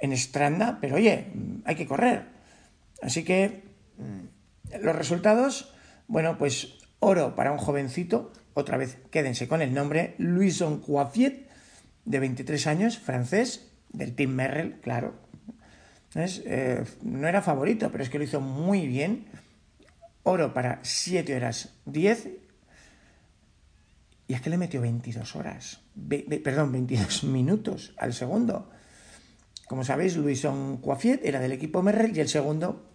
en 0.00 0.16
Stranda, 0.16 0.78
pero 0.80 0.96
oye, 0.96 1.26
hay 1.64 1.74
que 1.74 1.86
correr. 1.86 2.26
Así 3.02 3.24
que 3.24 3.64
mm, 3.98 4.80
los 4.82 4.94
resultados, 4.94 5.74
bueno, 6.06 6.38
pues 6.38 6.78
oro 7.00 7.34
para 7.34 7.52
un 7.52 7.58
jovencito, 7.58 8.32
otra 8.54 8.76
vez 8.76 8.98
quédense 9.10 9.48
con 9.48 9.60
el 9.60 9.74
nombre, 9.74 10.14
Louison 10.18 10.80
Coiffiet, 10.80 11.48
de 12.04 12.20
23 12.20 12.66
años, 12.68 12.98
francés, 12.98 13.72
del 13.90 14.14
Team 14.14 14.30
Merrell, 14.30 14.80
claro. 14.80 15.14
Eh, 16.14 16.84
no 17.02 17.28
era 17.28 17.42
favorito, 17.42 17.90
pero 17.90 18.02
es 18.02 18.10
que 18.10 18.18
lo 18.18 18.24
hizo 18.24 18.40
muy 18.40 18.86
bien. 18.86 19.26
Oro 20.22 20.54
para 20.54 20.80
7 20.82 21.36
horas 21.36 21.74
10 21.84 22.28
y 24.28 24.34
es 24.34 24.42
que 24.42 24.50
le 24.50 24.58
metió 24.58 24.82
22 24.82 25.36
horas, 25.36 25.80
perdón, 26.44 26.70
22 26.72 27.24
minutos 27.24 27.94
al 27.96 28.12
segundo. 28.12 28.70
Como 29.66 29.84
sabéis, 29.84 30.16
Luison 30.16 30.76
Coiffiet 30.76 31.24
era 31.24 31.40
del 31.40 31.52
equipo 31.52 31.82
Merrell 31.82 32.16
y 32.16 32.20
el 32.20 32.28
segundo, 32.28 32.86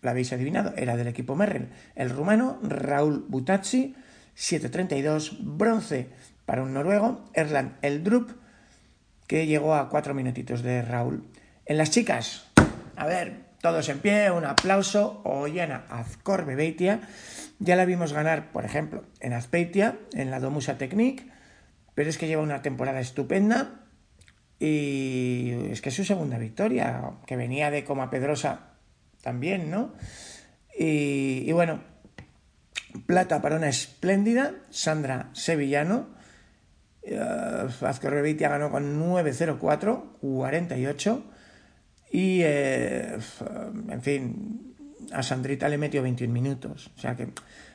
lo 0.00 0.10
habéis 0.10 0.32
adivinado, 0.32 0.74
era 0.76 0.96
del 0.96 1.08
equipo 1.08 1.34
Merrell. 1.34 1.70
El 1.96 2.10
rumano 2.10 2.60
Raúl 2.62 3.26
Butazzi, 3.28 3.96
7.32, 4.36 5.38
bronce 5.40 6.08
para 6.46 6.62
un 6.62 6.72
noruego, 6.72 7.24
Erland 7.34 7.76
Eldrup, 7.82 8.30
que 9.26 9.46
llegó 9.46 9.74
a 9.74 9.88
cuatro 9.88 10.14
minutitos 10.14 10.62
de 10.62 10.82
Raúl. 10.82 11.26
En 11.66 11.78
las 11.78 11.90
chicas, 11.90 12.46
a 12.96 13.06
ver, 13.06 13.52
todos 13.62 13.88
en 13.88 14.00
pie, 14.00 14.30
un 14.30 14.44
aplauso. 14.44 15.20
Ollana 15.24 15.84
Azcorbebeitia. 15.88 17.00
Ya 17.62 17.76
la 17.76 17.84
vimos 17.84 18.12
ganar, 18.12 18.50
por 18.50 18.64
ejemplo, 18.64 19.04
en 19.20 19.34
Azpeitia, 19.34 19.96
en 20.14 20.32
la 20.32 20.40
Domusa 20.40 20.78
Technique, 20.78 21.30
pero 21.94 22.10
es 22.10 22.18
que 22.18 22.26
lleva 22.26 22.42
una 22.42 22.60
temporada 22.60 22.98
estupenda 22.98 23.86
y 24.58 25.52
es 25.70 25.80
que 25.80 25.90
es 25.90 25.94
su 25.94 26.04
segunda 26.04 26.38
victoria, 26.38 27.12
que 27.24 27.36
venía 27.36 27.70
de 27.70 27.84
Coma 27.84 28.10
Pedrosa 28.10 28.72
también, 29.22 29.70
¿no? 29.70 29.92
Y, 30.76 31.52
bueno, 31.52 31.84
plata 33.06 33.40
para 33.40 33.56
una 33.56 33.68
espléndida, 33.68 34.54
Sandra 34.70 35.30
Sevillano. 35.32 36.08
Uh, 37.04 37.84
Azcorbeitia 37.84 38.48
ganó 38.48 38.72
con 38.72 39.00
9.04, 39.00 40.18
48. 40.20 41.24
Y, 42.10 42.40
eh, 42.42 43.18
en 43.88 44.02
fin, 44.02 44.71
a 45.12 45.22
Sandrita 45.22 45.68
le 45.68 45.78
metió 45.78 46.02
21 46.02 46.32
minutos. 46.32 46.90
O 46.96 47.00
sea 47.00 47.16
que 47.16 47.28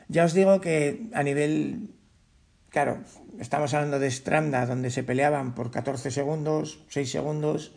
ya 0.07 0.23
os 0.25 0.33
digo 0.33 0.61
que 0.61 1.09
a 1.13 1.23
nivel, 1.23 1.89
claro, 2.69 2.99
estamos 3.39 3.73
hablando 3.73 3.99
de 3.99 4.09
Stranda, 4.09 4.65
donde 4.65 4.89
se 4.89 5.03
peleaban 5.03 5.53
por 5.53 5.71
14 5.71 6.11
segundos, 6.11 6.83
6 6.89 7.11
segundos, 7.11 7.73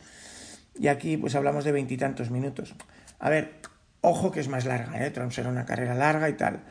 y 0.79 0.89
aquí 0.89 1.17
pues 1.17 1.35
hablamos 1.35 1.65
de 1.65 1.73
veintitantos 1.73 2.31
minutos. 2.31 2.75
A 3.19 3.31
ver, 3.31 3.61
ojo 4.01 4.31
que 4.31 4.41
es 4.41 4.49
más 4.49 4.65
larga, 4.65 5.05
¿eh? 5.05 5.11
Trump 5.11 5.33
será 5.33 5.51
una 5.51 5.67
carrera 5.67 5.95
larga 5.95 6.29
y 6.29 6.35
tal. 6.35 6.65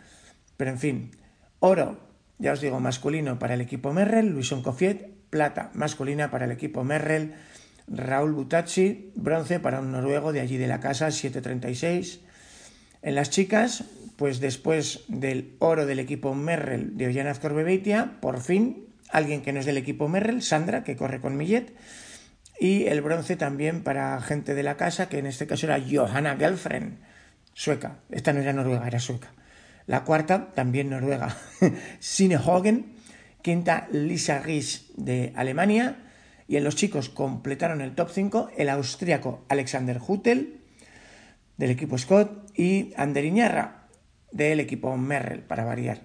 Pero 0.57 0.71
en 0.71 0.79
fin, 0.79 1.11
oro, 1.59 1.99
ya 2.37 2.53
os 2.53 2.61
digo, 2.61 2.79
masculino 2.79 3.37
para 3.37 3.53
el 3.53 3.61
equipo 3.61 3.93
Merrell, 3.93 4.29
Luison 4.29 4.63
Cofiet, 4.63 5.07
plata 5.29 5.71
masculina 5.73 6.31
para 6.31 6.45
el 6.45 6.51
equipo 6.51 6.83
Merrell, 6.83 7.35
Raúl 7.87 8.33
Butacci, 8.33 9.11
bronce 9.15 9.59
para 9.59 9.79
un 9.79 9.91
noruego 9.91 10.31
de 10.31 10.39
allí 10.39 10.57
de 10.57 10.67
la 10.67 10.79
casa, 10.79 11.07
7.36. 11.07 12.19
En 13.01 13.15
las 13.15 13.29
chicas, 13.29 13.85
pues 14.15 14.39
después 14.39 15.05
del 15.07 15.55
oro 15.59 15.85
del 15.85 15.99
equipo 15.99 16.35
Merrell 16.35 16.97
de 16.97 17.07
Ollana 17.07 17.31
Azcorbebeitia, 17.31 18.19
por 18.19 18.41
fin, 18.41 18.87
alguien 19.09 19.41
que 19.41 19.53
no 19.53 19.59
es 19.59 19.65
del 19.65 19.77
equipo 19.77 20.09
Merrell, 20.09 20.41
Sandra, 20.41 20.83
que 20.83 20.95
corre 20.95 21.21
con 21.21 21.37
Millet, 21.37 21.73
y 22.59 22.87
el 22.87 23.01
bronce 23.01 23.37
también 23.37 23.83
para 23.83 24.19
gente 24.21 24.53
de 24.53 24.63
la 24.63 24.75
casa, 24.75 25.07
que 25.07 25.19
en 25.19 25.25
este 25.25 25.47
caso 25.47 25.65
era 25.65 25.79
Johanna 25.79 26.35
Gelfren, 26.35 26.99
sueca. 27.53 27.99
Esta 28.09 28.33
no 28.33 28.41
era 28.41 28.51
noruega, 28.51 28.85
era 28.85 28.99
sueca. 28.99 29.31
La 29.85 30.03
cuarta, 30.03 30.53
también 30.53 30.89
noruega, 30.89 31.35
Sine 31.99 32.37
Hogen. 32.37 32.97
Quinta, 33.41 33.87
Lisa 33.91 34.39
Ries 34.39 34.91
de 34.97 35.31
Alemania. 35.35 35.97
Y 36.47 36.57
en 36.57 36.63
los 36.63 36.75
chicos 36.75 37.09
completaron 37.09 37.79
el 37.79 37.95
top 37.95 38.09
5 38.11 38.51
el 38.57 38.69
austríaco 38.69 39.45
Alexander 39.49 39.99
Hutel 40.05 40.59
del 41.57 41.71
equipo 41.71 41.97
Scott 41.97 42.48
y 42.59 42.91
Ander 42.97 43.23
Iñarra 43.23 43.87
del 44.33 44.59
equipo 44.59 44.95
Merrell, 44.97 45.43
para 45.43 45.63
variar. 45.63 46.01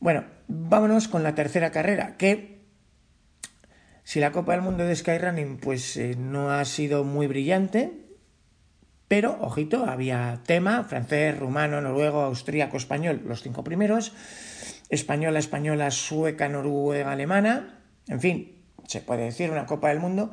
Bueno, 0.00 0.24
vámonos 0.48 1.06
con 1.06 1.22
la 1.22 1.34
tercera 1.34 1.70
carrera, 1.70 2.16
que 2.16 2.62
si 4.02 4.20
la 4.20 4.32
Copa 4.32 4.52
del 4.52 4.62
Mundo 4.62 4.86
de 4.86 4.96
Skyrunning 4.96 5.58
pues 5.58 5.98
eh, 5.98 6.16
no 6.18 6.50
ha 6.50 6.64
sido 6.64 7.04
muy 7.04 7.26
brillante, 7.26 7.92
pero, 9.06 9.36
ojito, 9.42 9.84
había 9.84 10.40
tema, 10.46 10.84
francés, 10.84 11.38
rumano, 11.38 11.82
noruego, 11.82 12.22
austríaco, 12.22 12.78
español, 12.78 13.20
los 13.26 13.42
cinco 13.42 13.62
primeros, 13.62 14.14
española, 14.88 15.38
española, 15.38 15.90
sueca, 15.90 16.48
noruega, 16.48 17.12
alemana, 17.12 17.82
en 18.08 18.20
fin, 18.20 18.62
se 18.86 19.02
puede 19.02 19.24
decir, 19.24 19.50
una 19.50 19.66
Copa 19.66 19.90
del 19.90 20.00
Mundo. 20.00 20.30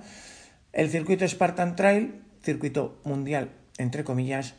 El 0.71 0.89
circuito 0.89 1.27
Spartan 1.27 1.75
Trail, 1.75 2.21
circuito 2.41 3.01
mundial, 3.03 3.51
entre 3.77 4.05
comillas, 4.05 4.55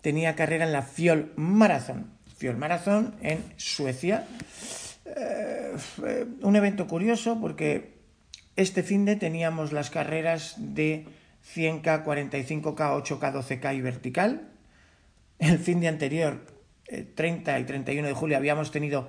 tenía 0.00 0.34
carrera 0.34 0.64
en 0.64 0.72
la 0.72 0.82
Fiol 0.82 1.32
Marathon. 1.36 2.10
Fiol 2.36 2.56
Marathon 2.56 3.14
en 3.22 3.42
Suecia. 3.56 4.26
Eh, 5.04 5.74
un 6.42 6.56
evento 6.56 6.86
curioso 6.86 7.40
porque 7.40 7.98
este 8.56 8.82
fin 8.82 9.04
de 9.04 9.16
teníamos 9.16 9.72
las 9.72 9.90
carreras 9.90 10.54
de 10.58 11.06
100K, 11.54 12.04
45K, 12.04 12.74
8K, 12.74 13.32
12K 13.32 13.76
y 13.76 13.80
vertical. 13.80 14.48
El 15.38 15.58
fin 15.58 15.80
de 15.80 15.88
anterior, 15.88 16.46
30 17.14 17.56
eh, 17.56 17.60
y 17.60 17.64
31 17.64 18.08
de 18.08 18.14
julio, 18.14 18.36
habíamos 18.36 18.70
tenido 18.70 19.08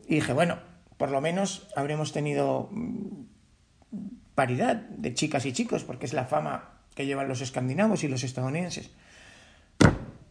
Y 0.07 0.15
dije, 0.15 0.33
bueno, 0.33 0.57
por 0.97 1.11
lo 1.11 1.21
menos 1.21 1.67
habremos 1.75 2.11
tenido 2.11 2.69
mm, 2.71 3.25
paridad 4.33 4.75
de 4.75 5.13
chicas 5.13 5.45
y 5.45 5.53
chicos, 5.53 5.83
porque 5.83 6.07
es 6.07 6.13
la 6.13 6.25
fama 6.25 6.81
que 6.95 7.05
llevan 7.05 7.27
los 7.27 7.41
escandinavos 7.41 8.03
y 8.03 8.07
los 8.07 8.23
estadounidenses. 8.23 8.89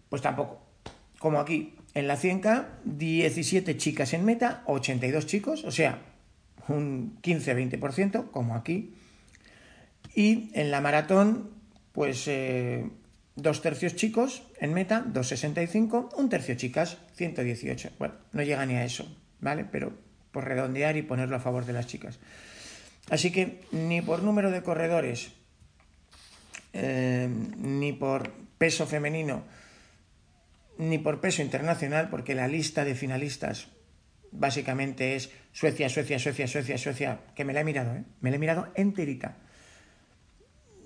Pues 0.08 0.22
tampoco. 0.22 0.60
Como 1.20 1.38
aquí, 1.38 1.76
en 1.96 2.06
la 2.08 2.18
100K, 2.18 2.66
17 2.84 3.78
chicas 3.78 4.12
en 4.12 4.26
meta, 4.26 4.62
82 4.66 5.24
chicos, 5.24 5.64
o 5.64 5.70
sea, 5.70 6.02
un 6.68 7.16
15-20%, 7.22 8.30
como 8.30 8.54
aquí. 8.54 8.94
Y 10.14 10.50
en 10.52 10.70
la 10.70 10.82
maratón, 10.82 11.48
pues 11.92 12.28
eh, 12.28 12.90
dos 13.34 13.62
tercios 13.62 13.96
chicos 13.96 14.42
en 14.60 14.74
meta, 14.74 15.06
2,65, 15.06 16.10
un 16.18 16.28
tercio 16.28 16.54
chicas, 16.54 16.98
118. 17.14 17.92
Bueno, 17.98 18.12
no 18.32 18.42
llega 18.42 18.66
ni 18.66 18.74
a 18.74 18.84
eso, 18.84 19.08
¿vale? 19.40 19.64
Pero 19.64 19.94
por 20.32 20.44
redondear 20.44 20.98
y 20.98 21.02
ponerlo 21.02 21.36
a 21.36 21.40
favor 21.40 21.64
de 21.64 21.72
las 21.72 21.86
chicas. 21.86 22.18
Así 23.08 23.32
que 23.32 23.62
ni 23.72 24.02
por 24.02 24.22
número 24.22 24.50
de 24.50 24.62
corredores, 24.62 25.32
eh, 26.74 27.26
ni 27.56 27.94
por 27.94 28.32
peso 28.58 28.86
femenino, 28.86 29.44
ni 30.78 30.98
por 30.98 31.20
peso 31.20 31.42
internacional, 31.42 32.08
porque 32.10 32.34
la 32.34 32.48
lista 32.48 32.84
de 32.84 32.94
finalistas 32.94 33.68
básicamente 34.30 35.16
es 35.16 35.30
Suecia, 35.52 35.88
Suecia, 35.88 36.18
Suecia, 36.18 36.46
Suecia, 36.46 36.78
Suecia, 36.78 37.20
que 37.34 37.44
me 37.44 37.52
la 37.52 37.60
he 37.60 37.64
mirado, 37.64 37.94
¿eh? 37.94 38.04
me 38.20 38.30
la 38.30 38.36
he 38.36 38.38
mirado 38.38 38.68
enterita. 38.74 39.36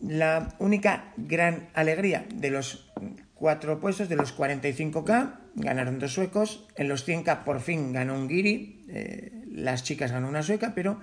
La 0.03 0.55
única 0.59 1.13
gran 1.17 1.69
alegría 1.75 2.25
de 2.35 2.51
los 2.51 2.91
cuatro 3.35 3.81
puestos, 3.81 4.09
de 4.09 4.17
los 4.17 4.37
45K, 4.37 5.35
ganaron 5.57 5.99
dos 5.99 6.13
suecos, 6.13 6.67
en 6.77 6.89
los 6.89 7.07
100K 7.07 7.45
por 7.45 7.61
fin 7.61 7.93
ganó 7.93 8.15
un 8.15 8.29
Giri, 8.29 8.85
eh, 8.89 9.45
las 9.51 9.83
chicas 9.83 10.13
ganó 10.13 10.29
una 10.29 10.43
sueca, 10.43 10.73
pero 10.75 11.01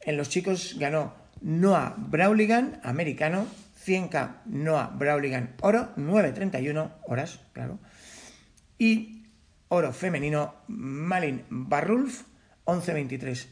en 0.00 0.16
los 0.16 0.28
chicos 0.28 0.76
ganó 0.78 1.14
Noah 1.40 1.94
Brauligan, 1.96 2.80
americano, 2.82 3.46
100K 3.86 4.42
Noah 4.46 4.88
Brauligan 4.94 5.54
oro, 5.62 5.90
9.31 5.96 6.92
horas, 7.06 7.40
claro, 7.52 7.78
y 8.78 9.24
oro 9.68 9.92
femenino 9.92 10.54
Malin 10.68 11.44
Barrulf 11.50 12.22
11.23. 12.64 13.46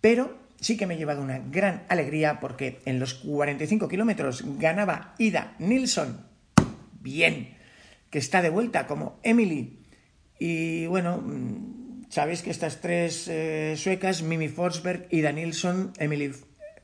Pero 0.00 0.38
sí 0.60 0.76
que 0.76 0.86
me 0.86 0.94
he 0.94 0.98
llevado 0.98 1.22
una 1.22 1.38
gran 1.38 1.84
alegría 1.88 2.40
porque 2.40 2.80
en 2.84 2.98
los 2.98 3.14
45 3.14 3.88
kilómetros 3.88 4.44
ganaba 4.58 5.14
Ida 5.18 5.54
Nilsson. 5.58 6.26
Bien, 7.00 7.56
que 8.10 8.18
está 8.18 8.42
de 8.42 8.50
vuelta 8.50 8.86
como 8.86 9.18
Emily. 9.22 9.80
Y 10.38 10.86
bueno, 10.86 11.18
mm, 11.18 12.04
sabéis 12.08 12.42
que 12.42 12.50
estas 12.50 12.80
tres 12.80 13.28
eh, 13.28 13.74
suecas, 13.76 14.22
Mimi 14.22 14.48
Forsberg, 14.48 15.06
Ida 15.10 15.32
Nilsson, 15.32 15.92
Emily, 15.98 16.28
o 16.28 16.34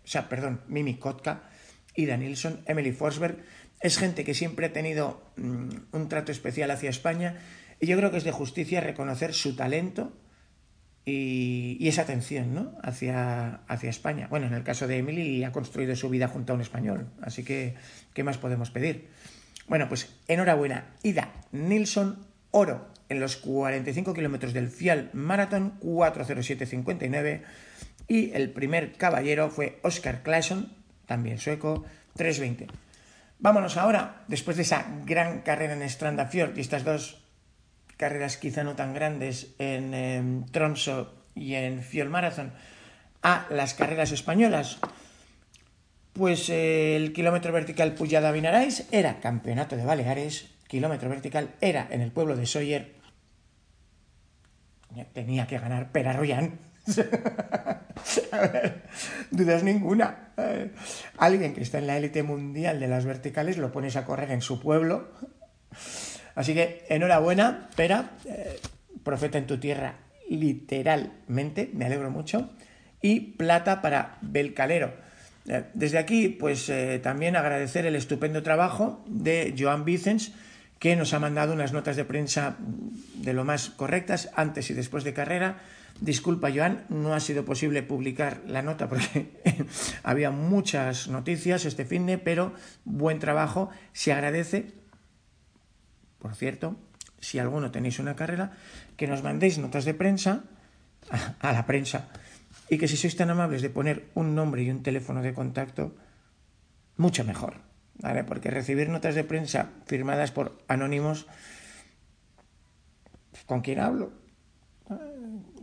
sea, 0.06 0.28
perdón, 0.28 0.62
Mimi 0.68 0.94
Kotka, 0.94 1.42
Ida 1.94 2.16
Nilsson, 2.16 2.60
Emily 2.66 2.92
Forsberg, 2.92 3.38
es 3.80 3.98
gente 3.98 4.24
que 4.24 4.34
siempre 4.34 4.66
ha 4.66 4.72
tenido 4.72 5.22
mm, 5.36 5.68
un 5.92 6.08
trato 6.08 6.32
especial 6.32 6.70
hacia 6.70 6.90
España 6.90 7.36
y 7.80 7.86
yo 7.86 7.96
creo 7.96 8.10
que 8.10 8.18
es 8.18 8.24
de 8.24 8.32
justicia 8.32 8.80
reconocer 8.80 9.34
su 9.34 9.56
talento 9.56 10.12
y, 11.04 11.88
esa 11.88 12.02
atención 12.02 12.54
¿no? 12.54 12.72
hacia, 12.82 13.60
hacia 13.66 13.90
España. 13.90 14.26
Bueno, 14.28 14.46
en 14.46 14.54
el 14.54 14.62
caso 14.62 14.86
de 14.86 14.98
Emily 14.98 15.44
ha 15.44 15.52
construido 15.52 15.96
su 15.96 16.10
vida 16.10 16.28
junto 16.28 16.52
a 16.52 16.56
un 16.56 16.62
español, 16.62 17.08
así 17.22 17.44
que 17.44 17.76
¿qué 18.14 18.24
más 18.24 18.38
podemos 18.38 18.70
pedir? 18.70 19.08
Bueno, 19.68 19.88
pues 19.88 20.14
enhorabuena, 20.28 20.94
Ida 21.02 21.32
Nilsson, 21.52 22.26
oro 22.50 22.88
en 23.08 23.20
los 23.20 23.36
45 23.36 24.14
kilómetros 24.14 24.52
del 24.52 24.68
Fial 24.68 25.10
Marathon 25.12 25.78
407.59 25.80 27.42
y 28.06 28.32
el 28.32 28.50
primer 28.50 28.92
caballero 28.92 29.50
fue 29.50 29.78
Oscar 29.82 30.22
Claesson, 30.22 30.72
también 31.06 31.38
sueco, 31.38 31.84
3.20. 32.16 32.66
Vámonos 33.38 33.76
ahora, 33.76 34.24
después 34.28 34.56
de 34.56 34.62
esa 34.64 34.86
gran 35.04 35.42
carrera 35.42 35.74
en 35.74 35.88
Strandafjord 35.88 36.56
y 36.56 36.60
estas 36.60 36.84
dos 36.84 37.27
carreras 37.98 38.38
quizá 38.38 38.64
no 38.64 38.76
tan 38.76 38.94
grandes 38.94 39.54
en 39.58 39.92
eh, 39.92 40.22
Tromso 40.50 41.12
y 41.34 41.54
en 41.54 41.82
Fiel 41.82 42.08
Marathon, 42.08 42.52
a 43.22 43.46
las 43.50 43.74
carreras 43.74 44.12
españolas. 44.12 44.78
Pues 46.14 46.48
eh, 46.48 46.96
el 46.96 47.12
kilómetro 47.12 47.52
vertical 47.52 47.94
Puyada 47.94 48.32
Vinarais 48.32 48.88
era 48.92 49.20
campeonato 49.20 49.76
de 49.76 49.84
Baleares, 49.84 50.48
kilómetro 50.68 51.10
vertical 51.10 51.50
era 51.60 51.86
en 51.90 52.00
el 52.00 52.12
pueblo 52.12 52.36
de 52.36 52.46
Soyer. 52.46 52.96
Tenía 55.12 55.46
que 55.46 55.58
ganar 55.58 55.92
Pera 55.92 56.12
Royan. 56.14 56.58
A 58.32 58.40
ver, 58.40 58.82
dudas 59.30 59.62
ninguna. 59.62 60.32
Alguien 61.18 61.52
que 61.52 61.62
está 61.62 61.78
en 61.78 61.86
la 61.86 61.98
élite 61.98 62.22
mundial 62.22 62.80
de 62.80 62.88
las 62.88 63.04
verticales 63.04 63.58
lo 63.58 63.70
pones 63.70 63.96
a 63.96 64.06
correr 64.06 64.30
en 64.30 64.40
su 64.40 64.60
pueblo. 64.60 65.12
Así 66.38 66.54
que 66.54 66.86
enhorabuena, 66.88 67.68
Pera, 67.74 68.12
eh, 68.24 68.60
profeta 69.02 69.38
en 69.38 69.48
tu 69.48 69.58
tierra, 69.58 69.96
literalmente, 70.30 71.68
me 71.74 71.84
alegro 71.84 72.12
mucho. 72.12 72.50
Y 73.02 73.32
plata 73.32 73.82
para 73.82 74.18
Belcalero. 74.20 74.92
Eh, 75.48 75.64
desde 75.74 75.98
aquí, 75.98 76.28
pues 76.28 76.68
eh, 76.68 77.00
también 77.02 77.34
agradecer 77.34 77.86
el 77.86 77.96
estupendo 77.96 78.44
trabajo 78.44 79.04
de 79.08 79.52
Joan 79.58 79.84
Vicens, 79.84 80.30
que 80.78 80.94
nos 80.94 81.12
ha 81.12 81.18
mandado 81.18 81.52
unas 81.52 81.72
notas 81.72 81.96
de 81.96 82.04
prensa 82.04 82.56
de 83.16 83.32
lo 83.32 83.44
más 83.44 83.70
correctas 83.70 84.30
antes 84.36 84.70
y 84.70 84.74
después 84.74 85.02
de 85.02 85.12
carrera 85.12 85.58
Disculpa, 86.00 86.50
Joan, 86.54 86.84
no 86.90 87.12
ha 87.12 87.18
sido 87.18 87.44
posible 87.44 87.82
publicar 87.82 88.42
la 88.46 88.62
nota 88.62 88.88
porque 88.88 89.32
había 90.04 90.30
muchas 90.30 91.08
noticias 91.08 91.64
este 91.64 91.84
fin 91.84 92.06
de, 92.06 92.18
pero 92.18 92.52
buen 92.84 93.18
trabajo, 93.18 93.70
se 93.92 94.12
agradece. 94.12 94.66
Por 96.18 96.34
cierto, 96.34 96.76
si 97.20 97.38
alguno 97.38 97.70
tenéis 97.70 97.98
una 97.98 98.16
carrera, 98.16 98.52
que 98.96 99.06
nos 99.06 99.22
mandéis 99.22 99.58
notas 99.58 99.84
de 99.84 99.94
prensa 99.94 100.44
a 101.40 101.52
la 101.52 101.66
prensa 101.66 102.08
y 102.68 102.78
que 102.78 102.88
si 102.88 102.96
sois 102.96 103.16
tan 103.16 103.30
amables 103.30 103.62
de 103.62 103.70
poner 103.70 104.10
un 104.14 104.34
nombre 104.34 104.62
y 104.62 104.70
un 104.70 104.82
teléfono 104.82 105.22
de 105.22 105.32
contacto, 105.32 105.96
mucho 106.96 107.24
mejor, 107.24 107.62
¿vale? 107.96 108.24
Porque 108.24 108.50
recibir 108.50 108.88
notas 108.88 109.14
de 109.14 109.24
prensa 109.24 109.70
firmadas 109.86 110.32
por 110.32 110.58
anónimos, 110.68 111.26
¿con 113.46 113.62
quién 113.62 113.80
hablo? 113.80 114.12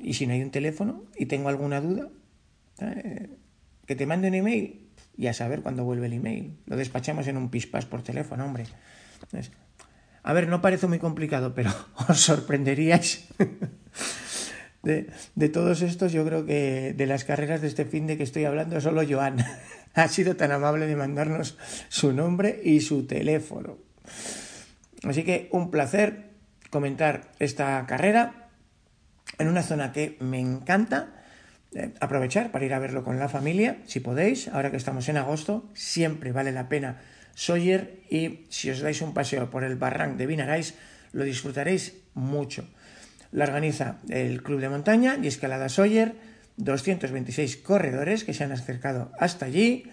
Y 0.01 0.13
si 0.13 0.25
no 0.25 0.33
hay 0.33 0.41
un 0.41 0.51
teléfono 0.51 1.03
y 1.15 1.25
tengo 1.25 1.49
alguna 1.49 1.81
duda, 1.81 2.09
eh, 2.79 3.29
que 3.85 3.95
te 3.95 4.05
mande 4.05 4.27
un 4.27 4.35
email 4.35 4.89
y 5.17 5.27
a 5.27 5.33
saber 5.33 5.61
cuándo 5.61 5.83
vuelve 5.83 6.07
el 6.07 6.13
email. 6.13 6.57
Lo 6.65 6.75
despachamos 6.75 7.27
en 7.27 7.37
un 7.37 7.49
pispas 7.49 7.85
por 7.85 8.01
teléfono, 8.01 8.45
hombre. 8.45 8.65
Entonces, 9.13 9.51
a 10.27 10.33
ver, 10.33 10.47
no 10.47 10.59
parece 10.59 10.87
muy 10.87 10.97
complicado, 10.97 11.53
pero 11.53 11.71
os 12.09 12.19
sorprenderíais. 12.19 13.29
De, 14.81 15.49
todos 15.49 15.83
estos, 15.83 16.11
yo 16.11 16.25
creo 16.25 16.45
que 16.45 16.93
de 16.97 17.05
las 17.05 17.25
carreras 17.25 17.61
de 17.61 17.67
este 17.67 17.85
fin 17.85 18.07
de 18.07 18.17
que 18.17 18.23
estoy 18.23 18.45
hablando, 18.45 18.81
solo 18.81 19.03
Joan 19.07 19.37
ha 19.93 20.07
sido 20.07 20.35
tan 20.35 20.51
amable 20.51 20.87
de 20.87 20.95
mandarnos 20.95 21.57
su 21.89 22.11
nombre 22.11 22.59
y 22.63 22.81
su 22.81 23.05
teléfono. 23.05 23.77
Así 25.03 25.23
que 25.23 25.47
un 25.51 25.69
placer 25.69 26.31
comentar 26.71 27.31
esta 27.37 27.85
carrera 27.85 28.49
en 29.37 29.47
una 29.47 29.61
zona 29.61 29.91
que 29.91 30.17
me 30.21 30.39
encanta. 30.39 31.13
Eh, 31.75 31.93
aprovechar 31.99 32.51
para 32.51 32.65
ir 32.65 32.73
a 32.73 32.79
verlo 32.79 33.03
con 33.03 33.19
la 33.19 33.29
familia, 33.29 33.77
si 33.85 33.99
podéis, 33.99 34.47
ahora 34.47 34.71
que 34.71 34.77
estamos 34.77 35.07
en 35.07 35.17
agosto, 35.17 35.69
siempre 35.73 36.31
vale 36.31 36.51
la 36.51 36.67
pena 36.67 37.01
Sawyer 37.35 38.01
y 38.09 38.47
si 38.49 38.71
os 38.71 38.79
dais 38.79 39.03
un 39.03 39.13
paseo 39.13 39.51
por 39.51 39.67
el 39.67 39.75
barranc 39.75 40.15
de 40.15 40.25
Vinarais, 40.25 40.73
lo 41.11 41.27
disfrutaréis 41.27 42.01
mucho. 42.15 42.65
La 43.31 43.43
organiza 43.43 43.99
el 44.09 44.41
Club 44.41 44.61
de 44.61 44.69
Montaña 44.69 45.19
y 45.21 45.27
Escalada 45.27 45.69
Sawyer, 45.69 46.15
226 46.57 47.57
corredores 47.57 48.23
que 48.23 48.33
se 48.33 48.43
han 48.43 48.51
acercado 48.51 49.11
hasta 49.19 49.45
allí. 49.45 49.91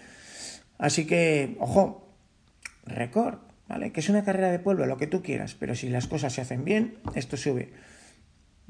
Así 0.77 1.05
que, 1.05 1.55
ojo, 1.59 2.15
récord, 2.85 3.39
¿vale? 3.67 3.91
Que 3.91 3.99
es 3.99 4.09
una 4.09 4.23
carrera 4.23 4.51
de 4.51 4.59
pueblo, 4.59 4.85
lo 4.85 4.97
que 4.97 5.07
tú 5.07 5.21
quieras, 5.21 5.55
pero 5.59 5.75
si 5.75 5.89
las 5.89 6.07
cosas 6.07 6.33
se 6.33 6.41
hacen 6.41 6.63
bien, 6.63 6.95
esto 7.15 7.35
sube. 7.35 7.73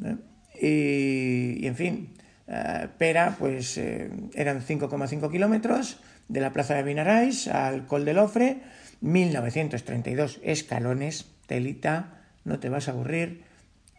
¿eh? 0.03 0.17
Y, 0.59 1.67
en 1.67 1.75
fin, 1.75 2.13
uh, 2.47 2.87
Pera, 2.97 3.35
pues 3.37 3.77
eh, 3.77 4.09
eran 4.33 4.61
5,5 4.61 5.31
kilómetros 5.31 5.99
de 6.27 6.41
la 6.41 6.53
plaza 6.53 6.75
de 6.75 6.83
Vinarais 6.83 7.47
al 7.47 7.85
Col 7.87 8.05
del 8.05 8.19
Ofre, 8.19 8.61
1932 9.01 10.39
escalones, 10.43 11.31
telita, 11.47 12.21
no 12.43 12.59
te 12.59 12.69
vas 12.69 12.87
a 12.87 12.91
aburrir, 12.91 13.43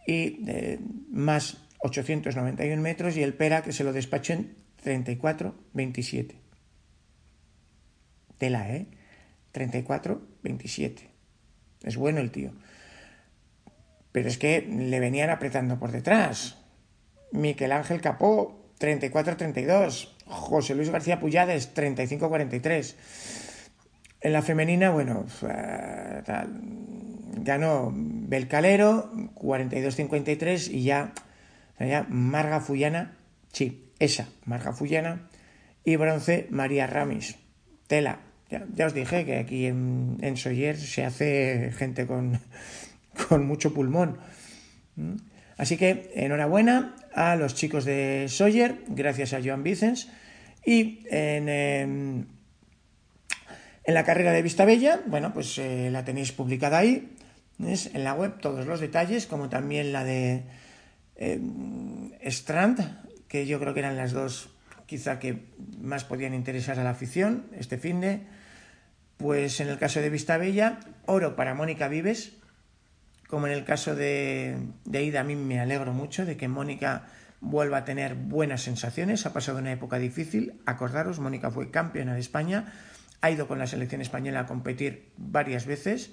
y 0.07 0.43
eh, 0.47 0.79
más 1.11 1.57
891 1.79 2.81
metros, 2.81 3.17
y 3.17 3.23
el 3.23 3.33
Pera 3.33 3.61
que 3.61 3.71
se 3.71 3.83
lo 3.83 3.93
despachó 3.93 4.33
en 4.33 4.55
34,27. 4.83 6.35
Tela, 8.37 8.69
¿eh? 8.75 8.87
34,27. 9.53 11.09
Es 11.83 11.97
bueno 11.97 12.19
el 12.19 12.31
tío. 12.31 12.51
Pero 14.11 14.27
es 14.27 14.37
que 14.37 14.61
le 14.61 14.99
venían 14.99 15.29
apretando 15.29 15.79
por 15.79 15.91
detrás. 15.91 16.57
Miquel 17.31 17.71
Ángel 17.71 18.01
Capó, 18.01 18.71
34-32. 18.79 20.14
José 20.25 20.75
Luis 20.75 20.89
García 20.89 21.19
Puyades, 21.19 21.73
35-43. 21.75 22.95
En 24.21 24.33
la 24.33 24.41
femenina, 24.41 24.89
bueno, 24.89 25.25
tal, 26.25 26.59
ganó 27.37 27.91
Belcalero, 27.93 29.11
42-53 29.35 30.71
y 30.71 30.83
ya, 30.83 31.13
ya 31.79 32.05
Marga 32.09 32.59
Fullana, 32.59 33.15
sí, 33.51 33.91
esa, 33.99 34.27
Marga 34.45 34.73
Fullana, 34.73 35.27
y 35.83 35.95
bronce 35.97 36.47
María 36.49 36.87
Ramis. 36.87 37.37
Tela, 37.87 38.19
ya, 38.49 38.65
ya 38.73 38.87
os 38.87 38.95
dije 38.95 39.25
que 39.25 39.37
aquí 39.37 39.67
en, 39.67 40.17
en 40.21 40.37
se 40.37 41.05
hace 41.05 41.71
gente 41.77 42.07
con, 42.07 42.39
con 43.29 43.45
mucho 43.45 43.73
pulmón. 43.73 44.17
¿Mm? 44.95 45.15
Así 45.57 45.77
que 45.77 46.11
enhorabuena 46.15 46.95
a 47.15 47.35
los 47.37 47.55
chicos 47.55 47.85
de 47.85 48.27
Sawyer, 48.27 48.83
gracias 48.89 49.33
a 49.33 49.41
Joan 49.41 49.63
Vicens. 49.63 50.09
Y 50.65 50.99
en, 51.09 51.47
en 51.49 52.27
la 53.93 54.03
carrera 54.03 54.31
de 54.31 54.41
Vistabella, 54.41 55.01
bueno, 55.07 55.33
pues 55.33 55.57
eh, 55.57 55.89
la 55.91 56.03
tenéis 56.03 56.33
publicada 56.33 56.79
ahí, 56.79 57.15
¿ves? 57.57 57.89
en 57.93 58.03
la 58.03 58.13
web, 58.13 58.39
todos 58.41 58.65
los 58.65 58.81
detalles, 58.81 59.27
como 59.27 59.47
también 59.47 59.93
la 59.93 60.03
de 60.03 60.43
eh, 61.15 61.39
Strand, 62.23 63.03
que 63.27 63.45
yo 63.45 63.59
creo 63.59 63.73
que 63.73 63.79
eran 63.79 63.95
las 63.95 64.11
dos 64.11 64.49
quizá 64.85 65.17
que 65.17 65.45
más 65.79 66.03
podían 66.03 66.33
interesar 66.33 66.79
a 66.79 66.83
la 66.83 66.91
afición 66.91 67.45
este 67.57 67.77
fin 67.77 68.01
de. 68.01 68.21
Pues 69.17 69.61
en 69.61 69.69
el 69.69 69.77
caso 69.77 70.01
de 70.01 70.09
Vistabella, 70.09 70.79
oro 71.05 71.37
para 71.37 71.53
Mónica 71.53 71.87
Vives, 71.87 72.33
como 73.27 73.47
en 73.47 73.53
el 73.53 73.63
caso 73.63 73.95
de, 73.95 74.57
Ida, 74.91 75.21
a 75.21 75.23
mí 75.23 75.35
me 75.35 75.59
alegro 75.59 75.93
mucho 75.93 76.25
de 76.25 76.37
que 76.37 76.47
Mónica 76.47 77.07
vuelva 77.41 77.77
a 77.77 77.85
tener 77.85 78.15
buenas 78.15 78.61
sensaciones. 78.61 79.25
Ha 79.25 79.33
pasado 79.33 79.59
una 79.59 79.71
época 79.71 79.97
difícil. 79.97 80.61
Acordaros, 80.65 81.19
Mónica 81.19 81.51
fue 81.51 81.71
campeona 81.71 82.13
de 82.13 82.19
España, 82.19 82.73
ha 83.21 83.31
ido 83.31 83.47
con 83.47 83.59
la 83.59 83.67
selección 83.67 84.01
española 84.01 84.41
a 84.41 84.45
competir 84.45 85.11
varias 85.17 85.65
veces. 85.65 86.11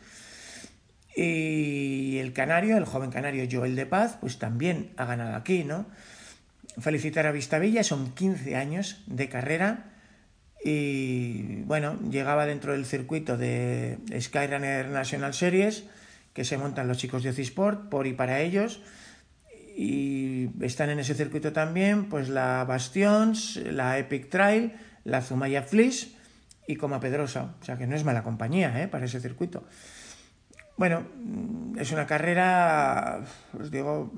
Y 1.14 2.18
el 2.18 2.32
canario, 2.32 2.78
el 2.78 2.86
joven 2.86 3.10
canario 3.10 3.46
Joel 3.50 3.76
de 3.76 3.84
Paz, 3.84 4.16
pues 4.20 4.38
también 4.38 4.92
ha 4.96 5.04
ganado 5.04 5.36
aquí, 5.36 5.64
¿no? 5.64 5.86
Felicitar 6.78 7.26
a 7.26 7.32
Vistabella, 7.32 7.84
son 7.84 8.12
15 8.14 8.56
años 8.56 9.02
de 9.06 9.28
carrera 9.28 9.92
y 10.64 11.62
bueno, 11.64 11.98
llegaba 12.08 12.46
dentro 12.46 12.72
del 12.72 12.86
circuito 12.86 13.36
de 13.36 13.98
Skyrunner 14.18 14.88
National 14.88 15.34
Series 15.34 15.84
que 16.32 16.44
se 16.44 16.58
montan 16.58 16.88
los 16.88 16.98
chicos 16.98 17.22
de 17.22 17.30
Ocisport 17.30 17.88
por 17.88 18.06
y 18.06 18.12
para 18.12 18.40
ellos. 18.40 18.82
Y 19.76 20.50
están 20.60 20.90
en 20.90 20.98
ese 20.98 21.14
circuito 21.14 21.52
también 21.52 22.08
pues 22.08 22.28
la 22.28 22.64
Bastions, 22.64 23.56
la 23.56 23.98
Epic 23.98 24.28
Trail, 24.28 24.72
la 25.04 25.22
Zumaya 25.22 25.62
Fleece 25.62 26.08
y 26.66 26.76
Coma 26.76 27.00
Pedrosa, 27.00 27.54
o 27.60 27.64
sea 27.64 27.76
que 27.76 27.86
no 27.86 27.96
es 27.96 28.04
mala 28.04 28.22
compañía 28.22 28.82
¿eh? 28.82 28.88
para 28.88 29.06
ese 29.06 29.20
circuito. 29.20 29.64
Bueno, 30.76 31.06
es 31.78 31.92
una 31.92 32.06
carrera, 32.06 33.20
os 33.58 33.70
digo, 33.70 34.12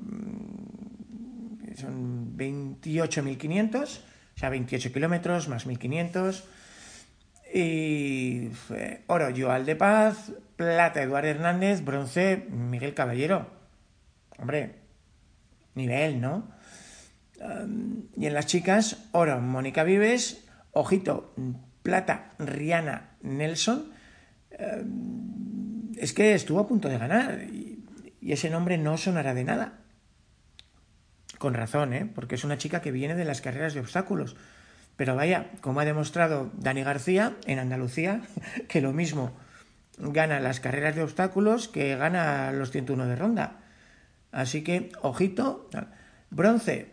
son 1.77 2.37
28.500, 2.37 3.83
o 3.83 4.39
sea, 4.39 4.51
28 4.51 4.93
kilómetros 4.93 5.49
más 5.49 5.67
1.500. 5.67 6.45
Y 7.53 8.51
oro, 9.07 9.29
Joal 9.37 9.67
de 9.67 9.77
Paz, 9.77 10.33
plata, 10.57 11.03
Eduardo 11.03 11.29
Hernández, 11.29 11.85
bronce, 11.85 12.47
Miguel 12.51 12.95
Caballero. 12.95 13.51
Hombre, 14.39 14.77
nivel, 15.75 16.21
¿no? 16.21 16.53
y 18.17 18.27
en 18.27 18.35
las 18.35 18.47
chicas, 18.47 19.09
oro, 19.13 19.39
Mónica 19.41 19.85
Vives, 19.85 20.47
ojito, 20.73 21.35
plata, 21.83 22.31
Rihanna 22.39 23.17
Nelson. 23.23 23.93
es 25.97 26.13
que 26.13 26.35
estuvo 26.35 26.61
a 26.61 26.69
punto 26.69 26.89
de 26.89 26.99
ganar 26.99 27.43
y, 27.43 27.73
ese 28.27 28.49
nombre 28.49 28.79
no 28.79 28.97
sonará 28.97 29.35
de 29.35 29.45
nada. 29.45 29.81
Con 31.37 31.53
razón, 31.53 31.93
¿eh? 31.93 32.11
Porque 32.15 32.37
es 32.37 32.45
una 32.45 32.57
chica 32.57 32.81
que 32.81 32.91
viene 32.91 33.15
de 33.15 33.27
las 33.27 33.43
carreras 33.43 33.75
de 33.75 33.81
obstáculos. 33.81 34.35
Pero 34.97 35.15
vaya, 35.15 35.51
como 35.61 35.81
ha 35.81 35.85
demostrado 35.85 36.51
Dani 36.57 36.83
García 36.85 37.37
en 37.47 37.59
Andalucía, 37.59 38.23
que 38.69 38.81
lo 38.81 38.95
mismo 38.95 39.37
gana 39.99 40.41
las 40.41 40.61
carreras 40.61 40.97
de 40.97 41.03
obstáculos 41.03 41.69
que 41.69 41.97
gana 41.97 42.53
los 42.53 42.71
101 42.71 43.07
de 43.07 43.17
ronda. 43.17 43.61
Así 44.33 44.63
que, 44.65 44.91
ojito, 45.03 45.69
bronce 46.31 46.91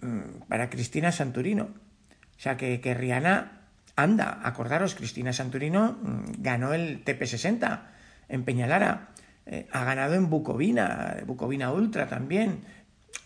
mm, 0.00 0.48
para 0.48 0.70
Cristina 0.70 1.12
Santurino. 1.12 1.64
O 1.64 2.40
sea 2.40 2.56
que, 2.56 2.80
que 2.80 2.94
Rihanna 2.94 3.58
anda, 3.96 4.40
acordaros, 4.42 4.94
Cristina 4.94 5.32
Santurino 5.32 5.98
mm, 6.00 6.24
ganó 6.38 6.72
el 6.72 7.04
TP60 7.04 7.82
en 8.28 8.44
Peñalara, 8.44 9.08
eh, 9.46 9.66
ha 9.72 9.84
ganado 9.84 10.14
en 10.14 10.30
Bucovina, 10.30 11.16
Bucovina 11.26 11.72
Ultra 11.72 12.06
también. 12.06 12.60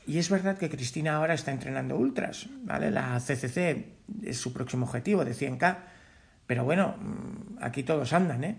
Y 0.07 0.19
es 0.19 0.31
verdad 0.31 0.57
que 0.57 0.71
Cristina 0.71 1.17
ahora 1.17 1.35
está 1.35 1.53
entrenando 1.53 1.97
ultras, 1.97 2.49
¿vale? 2.63 2.91
La 2.91 3.19
CCC 3.21 3.87
es 4.25 4.39
su 4.39 4.53
próximo 4.53 4.87
objetivo 4.87 5.25
de 5.25 5.35
100K, 5.35 5.79
pero 6.47 6.65
bueno, 6.65 6.97
mm, 6.99 7.59
aquí 7.61 7.83
todos 7.83 8.13
andan, 8.13 8.45
¿eh? 8.45 8.57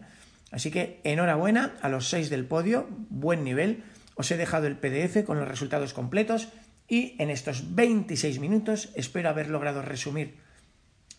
Así 0.54 0.70
que 0.70 1.02
enhorabuena 1.04 1.74
a 1.82 1.90
los 1.90 2.10
seis 2.10 2.30
del 2.30 2.46
podio, 2.46 2.88
buen 3.10 3.44
nivel. 3.44 3.84
Os 4.14 4.30
he 4.30 4.38
dejado 4.38 4.68
el 4.68 4.78
PDF 4.78 5.26
con 5.26 5.40
los 5.40 5.48
resultados 5.48 5.96
completos 5.96 6.50
y 6.88 7.16
en 7.18 7.32
estos 7.32 7.74
26 7.74 8.40
minutos 8.40 8.94
espero 8.96 9.30
haber 9.30 9.50
logrado 9.50 9.82
resumir 9.82 10.38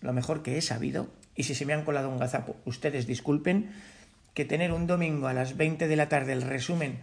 lo 0.01 0.13
mejor 0.13 0.45
que 0.45 0.57
he 0.57 0.63
sabido. 0.63 1.09
Y 1.35 1.43
si 1.43 1.57
se 1.57 1.67
me 1.67 1.73
han 1.73 1.85
colado 1.85 2.11
un 2.11 2.19
gazapo, 2.19 2.55
ustedes 2.65 3.09
disculpen 3.09 3.73
que 4.35 4.45
tener 4.45 4.71
un 4.71 4.87
domingo 4.87 5.27
a 5.27 5.35
las 5.35 5.57
20 5.57 5.89
de 5.89 5.97
la 5.97 6.09
tarde 6.09 6.33
el 6.33 6.43
resumen 6.43 7.01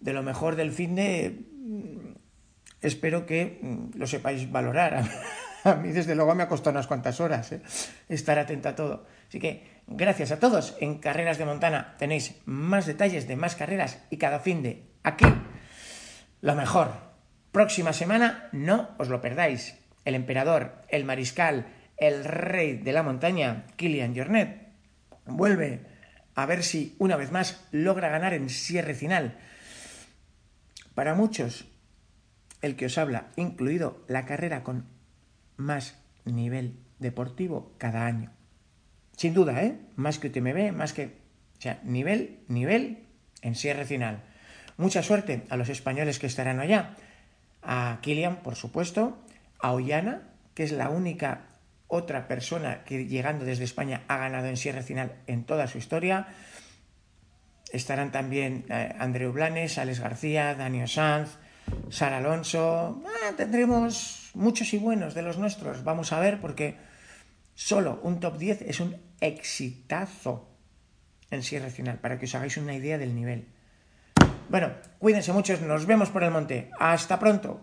de 0.00 0.14
lo 0.14 0.22
mejor 0.22 0.56
del 0.56 0.72
fin 0.72 0.94
de... 0.94 1.44
Mm, 1.52 2.14
espero 2.80 3.26
que 3.26 3.58
mm, 3.60 3.98
lo 3.98 4.06
sepáis 4.06 4.50
valorar. 4.50 5.04
A 5.64 5.74
mí 5.74 5.90
desde 5.90 6.14
luego 6.14 6.34
me 6.34 6.44
ha 6.44 6.48
costado 6.48 6.70
unas 6.70 6.86
cuantas 6.86 7.20
horas 7.20 7.52
¿eh? 7.52 7.60
estar 8.08 8.38
atenta 8.38 8.70
a 8.70 8.74
todo. 8.74 9.04
Así 9.28 9.38
que 9.38 9.77
gracias 9.88 10.30
a 10.30 10.38
todos. 10.38 10.76
En 10.80 10.98
Carreras 10.98 11.38
de 11.38 11.44
Montana 11.44 11.96
tenéis 11.98 12.36
más 12.44 12.86
detalles 12.86 13.26
de 13.26 13.36
más 13.36 13.56
carreras 13.56 13.98
y 14.10 14.18
cada 14.18 14.40
fin 14.40 14.62
de 14.62 14.84
aquí 15.02 15.26
lo 16.40 16.54
mejor. 16.54 16.92
Próxima 17.52 17.92
semana 17.92 18.48
no 18.52 18.90
os 18.98 19.08
lo 19.08 19.20
perdáis. 19.20 19.76
El 20.04 20.14
emperador, 20.14 20.82
el 20.88 21.04
mariscal, 21.04 21.66
el 21.96 22.24
rey 22.24 22.76
de 22.76 22.92
la 22.92 23.02
montaña, 23.02 23.66
Kilian 23.76 24.14
Jornet, 24.14 24.68
vuelve 25.26 25.86
a 26.34 26.46
ver 26.46 26.62
si 26.62 26.94
una 26.98 27.16
vez 27.16 27.32
más 27.32 27.66
logra 27.72 28.08
ganar 28.08 28.34
en 28.34 28.48
cierre 28.48 28.94
final. 28.94 29.38
Para 30.94 31.14
muchos, 31.14 31.66
el 32.62 32.76
que 32.76 32.86
os 32.86 32.98
habla, 32.98 33.28
incluido 33.36 34.04
la 34.08 34.24
carrera 34.24 34.62
con 34.62 34.86
más 35.56 35.98
nivel 36.24 36.78
deportivo 36.98 37.74
cada 37.78 38.06
año. 38.06 38.37
Sin 39.18 39.34
duda, 39.34 39.64
¿eh? 39.64 39.76
Más 39.96 40.20
que 40.20 40.28
UTMB, 40.28 40.70
más 40.70 40.92
que... 40.92 41.06
O 41.58 41.60
sea, 41.60 41.80
nivel, 41.82 42.38
nivel 42.46 43.08
en 43.42 43.56
cierre 43.56 43.84
final. 43.84 44.22
Mucha 44.76 45.02
suerte 45.02 45.42
a 45.50 45.56
los 45.56 45.68
españoles 45.70 46.20
que 46.20 46.28
estarán 46.28 46.60
allá. 46.60 46.94
A 47.60 47.98
Kilian, 48.00 48.44
por 48.44 48.54
supuesto. 48.54 49.18
A 49.58 49.72
Ollana, 49.72 50.22
que 50.54 50.62
es 50.62 50.70
la 50.70 50.88
única 50.88 51.46
otra 51.88 52.28
persona 52.28 52.84
que 52.84 53.06
llegando 53.06 53.44
desde 53.44 53.64
España 53.64 54.02
ha 54.06 54.18
ganado 54.18 54.46
en 54.46 54.56
cierre 54.56 54.84
final 54.84 55.16
en 55.26 55.42
toda 55.42 55.66
su 55.66 55.78
historia. 55.78 56.28
Estarán 57.72 58.12
también 58.12 58.66
eh, 58.68 58.94
Andreu 59.00 59.32
Blanes, 59.32 59.78
Alex 59.78 59.98
García, 59.98 60.54
Daniel 60.54 60.86
Sanz, 60.86 61.38
Sara 61.90 62.18
Alonso. 62.18 63.02
Ah, 63.04 63.32
tendremos 63.36 64.30
muchos 64.34 64.72
y 64.74 64.78
buenos 64.78 65.14
de 65.14 65.22
los 65.22 65.38
nuestros. 65.38 65.82
Vamos 65.82 66.12
a 66.12 66.20
ver 66.20 66.40
porque 66.40 66.76
solo 67.58 67.98
un 68.04 68.20
top 68.20 68.38
10 68.38 68.62
es 68.62 68.78
un 68.78 68.96
exitazo 69.20 70.48
en 71.30 71.42
cierre 71.42 71.70
final, 71.70 71.98
para 71.98 72.18
que 72.18 72.26
os 72.26 72.34
hagáis 72.34 72.56
una 72.56 72.72
idea 72.72 72.96
del 72.96 73.14
nivel. 73.14 73.48
Bueno, 74.48 74.70
cuídense 74.98 75.32
muchos, 75.32 75.60
nos 75.60 75.84
vemos 75.84 76.08
por 76.08 76.22
el 76.22 76.30
monte. 76.30 76.70
Hasta 76.78 77.18
pronto. 77.18 77.60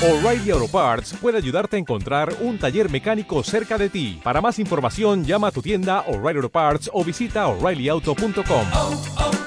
O'Reilly 0.00 0.50
Auto 0.50 0.68
Parts 0.68 1.14
puede 1.14 1.38
ayudarte 1.38 1.76
a 1.76 1.80
encontrar 1.80 2.32
un 2.40 2.58
taller 2.58 2.88
mecánico 2.90 3.42
cerca 3.42 3.76
de 3.78 3.88
ti. 3.88 4.20
Para 4.22 4.40
más 4.40 4.58
información, 4.58 5.24
llama 5.24 5.48
a 5.48 5.50
tu 5.50 5.60
tienda 5.60 6.02
O'Reilly 6.02 6.36
Auto 6.36 6.50
Parts 6.50 6.90
o 6.92 7.02
visita 7.02 7.46
oreillyauto.com. 7.48 8.66
oh, 8.74 9.04
oh, 9.18 9.43